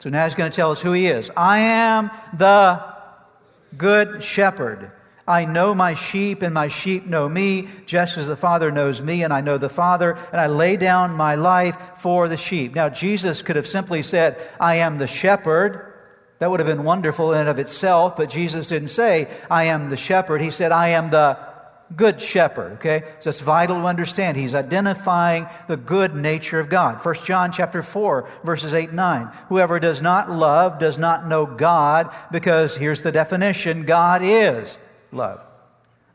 So 0.00 0.10
now 0.10 0.24
he's 0.24 0.34
going 0.34 0.50
to 0.50 0.56
tell 0.56 0.70
us 0.70 0.80
who 0.80 0.92
he 0.92 1.06
is. 1.06 1.30
I 1.36 1.58
am 1.58 2.10
the 2.36 2.95
good 3.76 4.22
shepherd. 4.22 4.90
I 5.28 5.44
know 5.44 5.74
my 5.74 5.94
sheep, 5.94 6.42
and 6.42 6.54
my 6.54 6.68
sheep 6.68 7.04
know 7.06 7.28
me, 7.28 7.68
just 7.84 8.16
as 8.16 8.28
the 8.28 8.36
Father 8.36 8.70
knows 8.70 9.02
me, 9.02 9.24
and 9.24 9.32
I 9.32 9.40
know 9.40 9.58
the 9.58 9.68
Father, 9.68 10.16
and 10.30 10.40
I 10.40 10.46
lay 10.46 10.76
down 10.76 11.16
my 11.16 11.34
life 11.34 11.76
for 11.98 12.28
the 12.28 12.36
sheep. 12.36 12.74
Now, 12.74 12.88
Jesus 12.88 13.42
could 13.42 13.56
have 13.56 13.66
simply 13.66 14.04
said, 14.04 14.40
I 14.60 14.76
am 14.76 14.98
the 14.98 15.08
shepherd, 15.08 15.94
that 16.38 16.50
would 16.50 16.60
have 16.60 16.66
been 16.66 16.84
wonderful 16.84 17.32
in 17.32 17.40
and 17.40 17.48
of 17.48 17.58
itself, 17.58 18.14
but 18.16 18.30
Jesus 18.30 18.68
didn't 18.68 18.88
say, 18.88 19.28
I 19.50 19.64
am 19.64 19.88
the 19.88 19.96
shepherd. 19.96 20.42
He 20.42 20.50
said, 20.50 20.70
I 20.70 20.88
am 20.88 21.10
the 21.10 21.38
good 21.94 22.20
shepherd. 22.20 22.72
Okay? 22.74 23.04
So 23.20 23.30
it's 23.30 23.40
vital 23.40 23.76
to 23.76 23.86
understand. 23.86 24.36
He's 24.36 24.54
identifying 24.54 25.46
the 25.68 25.76
good 25.76 26.14
nature 26.14 26.58
of 26.58 26.68
God. 26.68 27.04
1 27.04 27.14
John 27.24 27.52
chapter 27.52 27.82
4, 27.82 28.28
verses 28.44 28.74
8 28.74 28.88
and 28.88 28.96
9. 28.96 29.30
Whoever 29.48 29.78
does 29.78 30.02
not 30.02 30.30
love 30.30 30.78
does 30.78 30.98
not 30.98 31.28
know 31.28 31.46
God, 31.46 32.12
because 32.32 32.76
here's 32.76 33.02
the 33.02 33.12
definition 33.12 33.84
God 33.84 34.22
is 34.24 34.76
love. 35.12 35.45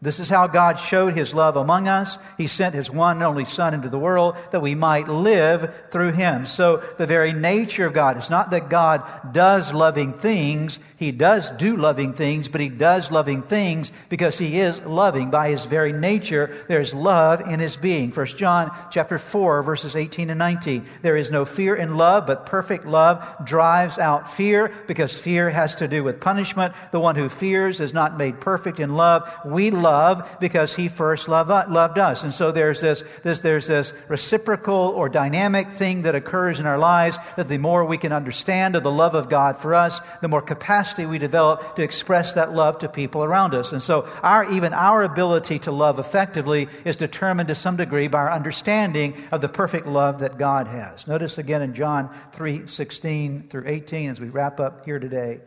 This 0.04 0.20
is 0.20 0.30
how 0.30 0.48
God 0.48 0.80
showed 0.80 1.14
his 1.14 1.32
love 1.32 1.56
among 1.56 1.88
us. 1.88 2.18
He 2.36 2.48
sent 2.48 2.74
his 2.74 2.90
one 2.90 3.18
and 3.18 3.24
only 3.24 3.46
Son 3.46 3.76
into 3.76 3.88
the 3.88 4.00
world 4.00 4.36
that 4.50 4.60
we 4.60 4.74
might 4.74 5.08
live 5.08 5.72
through 5.92 6.14
him. 6.14 6.48
So 6.48 6.82
the 6.98 7.06
very 7.06 7.34
nature 7.34 7.86
of 7.86 7.94
God, 7.94 8.18
it's 8.18 8.32
not 8.32 8.50
that 8.50 8.68
God 8.68 9.32
does 9.32 9.72
loving 9.72 10.14
things. 10.14 10.80
He 10.98 11.12
does 11.12 11.52
do 11.52 11.78
loving 11.78 12.14
things, 12.14 12.48
but 12.48 12.62
he 12.62 12.68
does 12.70 13.12
loving 13.12 13.44
things 13.44 13.92
because 14.10 14.40
he 14.40 14.60
is 14.60 14.82
loving. 14.82 15.30
By 15.30 15.52
his 15.52 15.66
very 15.66 15.94
nature, 15.94 16.66
there's 16.68 16.96
love 16.96 17.42
in 17.42 17.60
his 17.60 17.76
being. 17.76 18.10
1 18.10 18.26
John 18.26 18.76
chapter 18.90 19.20
4, 19.20 19.62
verses 19.62 19.96
18 19.96 20.32
and 20.32 20.40
19. 20.40 20.84
There 21.04 21.18
is 21.18 21.30
no 21.30 21.46
fear 21.46 21.76
in 21.76 21.96
love, 21.96 22.26
but 22.26 22.48
perfect 22.48 22.88
love 22.88 23.24
drives 23.46 24.00
out 24.00 24.34
fear 24.34 24.74
because 24.88 25.14
fear 25.14 25.52
has 25.52 25.76
to 25.76 25.88
do 25.88 26.04
with 26.04 26.20
punishment. 26.20 26.74
The 26.92 27.00
one 27.00 27.16
who 27.16 27.30
fears 27.30 27.80
is 27.80 27.94
not 27.94 28.18
made 28.18 28.42
perfect 28.42 28.80
in 28.80 28.96
love. 28.96 29.32
We 29.46 29.70
love 29.70 29.91
love 29.92 30.38
because 30.40 30.74
he 30.74 30.88
first 30.88 31.28
loved, 31.28 31.52
us. 31.98 32.24
And 32.24 32.34
so 32.34 32.52
there's 32.52 32.80
this, 32.80 33.04
this, 33.24 33.42
there's 33.42 33.68
this 33.68 33.92
reciprocal 34.08 34.94
or 34.96 35.10
dynamic 35.10 35.72
thing 35.72 36.04
that 36.04 36.16
occurs 36.16 36.60
in 36.60 36.66
our 36.66 36.78
lives 36.78 37.18
that 37.36 37.50
the 37.50 37.58
more 37.58 37.84
we 37.84 37.98
can 37.98 38.14
understand 38.14 38.76
of 38.76 38.84
the 38.84 38.92
love 38.92 39.16
of 39.16 39.28
God 39.28 39.58
for 39.58 39.76
us, 39.76 40.00
the 40.22 40.30
more 40.30 40.42
capacity 40.42 41.06
we 41.06 41.18
develop 41.18 41.76
to 41.76 41.84
express 41.84 42.34
that 42.34 42.54
love 42.54 42.80
to 42.80 42.90
people 42.90 43.24
around 43.24 43.54
us. 43.54 43.74
And 43.74 43.84
so 43.84 44.08
our, 44.24 44.50
even 44.52 44.74
our 44.74 45.04
ability 45.04 45.60
to 45.60 45.72
love 45.72 46.00
effectively 46.00 46.70
is 46.86 46.96
determined 46.96 47.50
to 47.50 47.56
some 47.56 47.76
degree 47.76 48.08
by 48.08 48.20
our 48.20 48.32
understanding 48.32 49.16
of 49.32 49.42
the 49.42 49.50
perfect 49.50 49.88
love 49.88 50.20
that 50.20 50.38
God 50.38 50.68
has. 50.68 51.08
Notice 51.08 51.38
again 51.38 51.62
in 51.62 51.74
John 51.74 52.10
3 52.34 52.68
16 52.68 53.48
through 53.50 53.68
18 53.68 54.12
as 54.12 54.20
we 54.20 54.30
wrap 54.30 54.60
up 54.60 54.86
here 54.86 55.00
today 55.00 55.42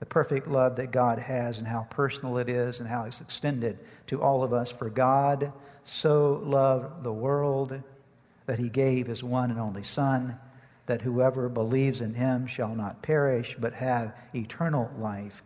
the 0.00 0.06
perfect 0.06 0.48
love 0.48 0.76
that 0.76 0.90
God 0.90 1.18
has 1.18 1.58
and 1.58 1.66
how 1.66 1.86
personal 1.90 2.38
it 2.38 2.48
is 2.48 2.80
and 2.80 2.88
how 2.88 3.04
it's 3.04 3.20
extended 3.20 3.78
to 4.08 4.20
all 4.20 4.42
of 4.42 4.52
us. 4.52 4.70
For 4.70 4.88
God 4.90 5.52
so 5.84 6.42
loved 6.44 7.04
the 7.04 7.12
world 7.12 7.82
that 8.46 8.58
he 8.58 8.70
gave 8.70 9.06
his 9.06 9.22
one 9.22 9.50
and 9.50 9.60
only 9.60 9.82
Son, 9.82 10.38
that 10.86 11.02
whoever 11.02 11.48
believes 11.48 12.00
in 12.00 12.14
him 12.14 12.46
shall 12.46 12.74
not 12.74 13.02
perish 13.02 13.54
but 13.60 13.74
have 13.74 14.14
eternal 14.34 14.90
life. 14.98 15.42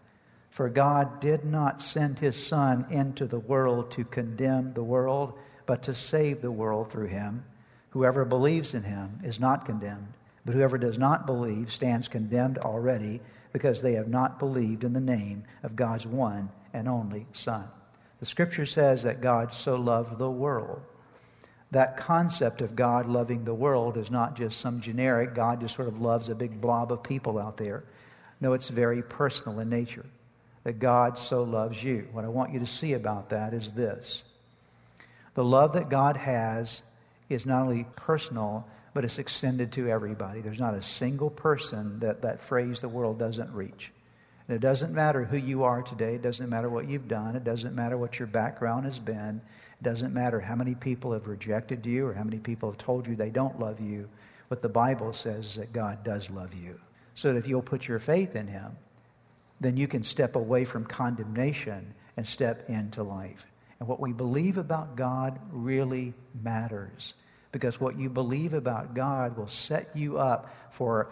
For 0.51 0.69
God 0.71 1.19
did 1.19 1.45
not 1.45 1.83
send 1.83 2.21
his 2.21 2.37
Son 2.47 2.87
into 2.91 3.27
the 3.27 3.41
world 3.41 3.91
to 3.91 4.05
condemn 4.05 4.73
the 4.73 4.85
world, 4.85 5.35
but 5.67 5.83
to 5.83 5.95
save 5.95 6.41
the 6.41 6.53
world 6.53 6.93
through 6.93 7.09
him. 7.09 7.45
Whoever 7.91 8.25
believes 8.25 8.73
in 8.73 8.85
him 8.85 9.19
is 9.25 9.41
not 9.41 9.67
condemned, 9.67 10.15
but 10.45 10.55
whoever 10.55 10.79
does 10.79 10.97
not 10.97 11.27
believe 11.27 11.73
stands 11.73 12.07
condemned 12.07 12.59
already 12.59 13.21
because 13.55 13.81
they 13.81 13.95
have 13.95 14.09
not 14.09 14.41
believed 14.41 14.83
in 14.83 14.93
the 14.93 15.01
name 15.01 15.45
of 15.63 15.77
God's 15.77 16.05
one 16.05 16.51
and 16.75 16.89
only 16.89 17.25
Son. 17.33 17.65
The 18.19 18.27
scripture 18.27 18.67
says 18.67 19.05
that 19.05 19.21
God 19.21 19.53
so 19.53 19.77
loved 19.77 20.19
the 20.19 20.29
world. 20.31 20.83
That 21.71 21.97
concept 21.97 22.61
of 22.61 22.75
God 22.75 23.07
loving 23.07 23.45
the 23.45 23.55
world 23.55 23.97
is 23.97 24.11
not 24.11 24.37
just 24.37 24.59
some 24.59 24.81
generic, 24.81 25.35
God 25.35 25.61
just 25.61 25.77
sort 25.77 25.87
of 25.87 26.01
loves 26.01 26.29
a 26.29 26.35
big 26.35 26.61
blob 26.61 26.91
of 26.91 27.05
people 27.05 27.39
out 27.39 27.57
there. 27.57 27.85
No, 28.41 28.55
it's 28.55 28.69
very 28.69 29.03
personal 29.03 29.61
in 29.61 29.69
nature. 29.69 30.05
That 30.65 30.81
God 30.81 31.17
so 31.17 31.45
loves 31.45 31.83
you. 31.83 32.09
What 32.11 32.25
I 32.25 32.29
want 32.29 32.53
you 32.53 32.59
to 32.59 32.67
see 32.67 32.95
about 32.95 33.31
that 33.31 33.55
is 33.55 33.71
this 33.71 34.23
the 35.35 35.45
love 35.45 35.75
that 35.75 35.89
God 35.89 36.17
has 36.17 36.83
is 37.29 37.47
not 37.47 37.63
only 37.63 37.87
personal, 37.95 38.67
but 38.95 39.05
it's 39.05 39.19
extended 39.19 39.73
to 39.73 39.89
everybody. 39.89 40.41
There's 40.41 40.61
not 40.61 40.75
a 40.75 40.83
single 40.83 41.29
person 41.29 41.99
that 41.99 42.23
that 42.23 42.41
phrase 42.41 42.81
the 42.81 42.89
world 42.89 43.19
doesn't 43.19 43.53
reach. 43.53 43.91
And 44.47 44.55
it 44.55 44.61
doesn't 44.61 44.95
matter 44.95 45.25
who 45.25 45.37
you 45.37 45.65
are 45.65 45.83
today. 45.83 46.15
It 46.15 46.23
doesn't 46.23 46.49
matter 46.49 46.71
what 46.71 46.89
you've 46.89 47.09
done. 47.09 47.35
It 47.35 47.45
doesn't 47.45 47.75
matter 47.75 47.99
what 47.99 48.19
your 48.19 48.29
background 48.29 48.85
has 48.85 48.99
been. 48.99 49.41
It 49.81 49.83
doesn't 49.83 50.15
matter 50.15 50.39
how 50.39 50.55
many 50.55 50.75
people 50.75 51.13
have 51.13 51.27
rejected 51.27 51.85
you 51.85 52.07
or 52.07 52.15
how 52.15 52.23
many 52.23 52.39
people 52.39 52.71
have 52.71 52.79
told 52.79 53.07
you 53.07 53.17
they 53.17 53.31
don't 53.31 53.59
love 53.59 53.81
you. 53.81 54.09
What 54.49 54.63
the 54.63 54.69
Bible 54.69 55.13
says 55.13 55.47
is 55.47 55.55
that 55.57 55.73
God 55.73 56.05
does 56.05 56.31
love 56.31 56.55
you. 56.55 56.79
So 57.15 57.33
that 57.33 57.39
if 57.39 57.49
you'll 57.49 57.63
put 57.63 57.89
your 57.89 57.99
faith 57.99 58.37
in 58.37 58.47
Him, 58.47 58.77
then 59.61 59.77
you 59.77 59.89
can 59.89 60.05
step 60.05 60.37
away 60.37 60.65
from 60.65 60.85
condemnation 60.85 61.95
and 62.17 62.27
step 62.27 62.69
into 62.69 63.03
life. 63.03 63.47
And 63.81 63.89
what 63.89 64.01
we 64.01 64.13
believe 64.13 64.59
about 64.59 64.95
God 64.95 65.41
really 65.51 66.13
matters 66.43 67.15
because 67.55 67.79
what 67.79 67.97
you 67.97 68.11
believe 68.11 68.53
about 68.53 68.95
God 68.95 69.37
will 69.37 69.47
set 69.47 69.97
you 69.97 70.19
up 70.19 70.53
for 70.73 71.09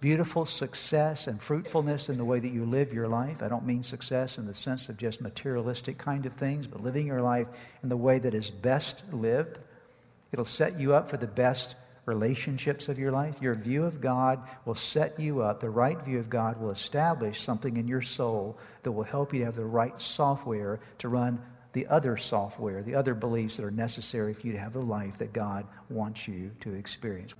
beautiful 0.00 0.46
success 0.46 1.26
and 1.26 1.42
fruitfulness 1.42 2.08
in 2.08 2.16
the 2.16 2.24
way 2.24 2.38
that 2.38 2.52
you 2.52 2.64
live 2.64 2.92
your 2.92 3.08
life. 3.08 3.42
I 3.42 3.48
don't 3.48 3.66
mean 3.66 3.82
success 3.82 4.38
in 4.38 4.46
the 4.46 4.54
sense 4.54 4.88
of 4.88 4.96
just 4.96 5.20
materialistic 5.20 5.98
kind 5.98 6.26
of 6.26 6.34
things, 6.34 6.68
but 6.68 6.80
living 6.80 7.08
your 7.08 7.22
life 7.22 7.48
in 7.82 7.88
the 7.88 7.96
way 7.96 8.20
that 8.20 8.34
is 8.34 8.50
best 8.50 9.02
lived. 9.10 9.58
It'll 10.30 10.44
set 10.44 10.78
you 10.78 10.94
up 10.94 11.10
for 11.10 11.16
the 11.16 11.26
best 11.26 11.74
relationships 12.06 12.88
of 12.88 12.96
your 12.96 13.10
life. 13.10 13.34
Your 13.42 13.56
view 13.56 13.84
of 13.84 14.00
God 14.00 14.40
will 14.64 14.76
set 14.76 15.18
you 15.18 15.42
up. 15.42 15.58
The 15.58 15.70
right 15.70 16.00
view 16.00 16.20
of 16.20 16.30
God 16.30 16.60
will 16.60 16.70
establish 16.70 17.40
something 17.40 17.76
in 17.76 17.88
your 17.88 18.02
soul 18.02 18.56
that 18.84 18.92
will 18.92 19.02
help 19.02 19.34
you 19.34 19.40
to 19.40 19.46
have 19.46 19.56
the 19.56 19.64
right 19.64 20.00
software 20.00 20.78
to 20.98 21.08
run 21.08 21.42
the 21.72 21.86
other 21.86 22.16
software, 22.16 22.82
the 22.82 22.94
other 22.94 23.14
beliefs 23.14 23.56
that 23.56 23.64
are 23.64 23.70
necessary 23.70 24.34
for 24.34 24.46
you 24.46 24.52
to 24.52 24.58
have 24.58 24.72
the 24.72 24.80
life 24.80 25.18
that 25.18 25.32
God 25.32 25.66
wants 25.88 26.26
you 26.26 26.50
to 26.60 26.74
experience. 26.74 27.32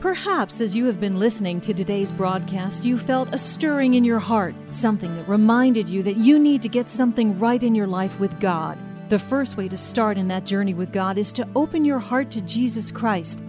Perhaps 0.00 0.60
as 0.60 0.74
you 0.74 0.86
have 0.86 1.00
been 1.00 1.18
listening 1.18 1.60
to 1.62 1.72
today's 1.72 2.12
broadcast, 2.12 2.84
you 2.84 2.98
felt 2.98 3.28
a 3.32 3.38
stirring 3.38 3.94
in 3.94 4.04
your 4.04 4.18
heart, 4.18 4.54
something 4.70 5.14
that 5.16 5.28
reminded 5.28 5.88
you 5.88 6.02
that 6.02 6.16
you 6.16 6.38
need 6.38 6.62
to 6.62 6.68
get 6.68 6.90
something 6.90 7.38
right 7.38 7.62
in 7.62 7.74
your 7.74 7.86
life 7.86 8.18
with 8.18 8.38
God. 8.40 8.78
The 9.08 9.18
first 9.18 9.56
way 9.56 9.68
to 9.68 9.76
start 9.76 10.18
in 10.18 10.28
that 10.28 10.44
journey 10.44 10.74
with 10.74 10.92
God 10.92 11.16
is 11.16 11.32
to 11.34 11.48
open 11.54 11.84
your 11.84 12.00
heart 12.00 12.30
to 12.32 12.40
Jesus 12.40 12.90
Christ, 12.90 13.40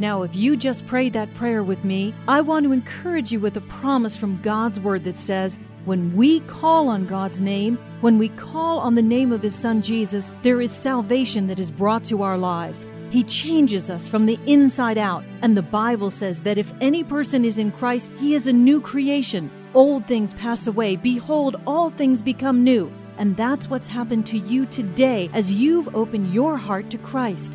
Now, 0.00 0.22
if 0.22 0.34
you 0.34 0.56
just 0.56 0.86
prayed 0.86 1.12
that 1.12 1.34
prayer 1.34 1.62
with 1.62 1.84
me, 1.84 2.14
I 2.26 2.40
want 2.40 2.64
to 2.64 2.72
encourage 2.72 3.30
you 3.30 3.38
with 3.38 3.54
a 3.58 3.60
promise 3.60 4.16
from 4.16 4.40
God's 4.40 4.80
Word 4.80 5.04
that 5.04 5.18
says, 5.18 5.58
when 5.84 6.16
we 6.16 6.40
call 6.40 6.88
on 6.88 7.04
God's 7.04 7.42
name, 7.42 7.76
when 8.00 8.16
we 8.16 8.30
call 8.30 8.78
on 8.78 8.94
the 8.94 9.02
name 9.02 9.30
of 9.30 9.42
His 9.42 9.54
Son 9.54 9.82
Jesus, 9.82 10.32
there 10.40 10.62
is 10.62 10.72
salvation 10.72 11.48
that 11.48 11.60
is 11.60 11.70
brought 11.70 12.02
to 12.04 12.22
our 12.22 12.38
lives. 12.38 12.86
He 13.10 13.24
changes 13.24 13.90
us 13.90 14.08
from 14.08 14.24
the 14.24 14.38
inside 14.46 14.96
out. 14.96 15.22
And 15.42 15.54
the 15.54 15.60
Bible 15.60 16.10
says 16.10 16.40
that 16.42 16.56
if 16.56 16.72
any 16.80 17.04
person 17.04 17.44
is 17.44 17.58
in 17.58 17.70
Christ, 17.70 18.10
he 18.18 18.34
is 18.34 18.46
a 18.46 18.54
new 18.54 18.80
creation. 18.80 19.50
Old 19.74 20.06
things 20.06 20.32
pass 20.32 20.66
away. 20.66 20.96
Behold, 20.96 21.60
all 21.66 21.90
things 21.90 22.22
become 22.22 22.64
new. 22.64 22.90
And 23.18 23.36
that's 23.36 23.68
what's 23.68 23.88
happened 23.88 24.26
to 24.28 24.38
you 24.38 24.64
today 24.64 25.28
as 25.34 25.52
you've 25.52 25.94
opened 25.94 26.32
your 26.32 26.56
heart 26.56 26.88
to 26.88 26.96
Christ. 26.96 27.54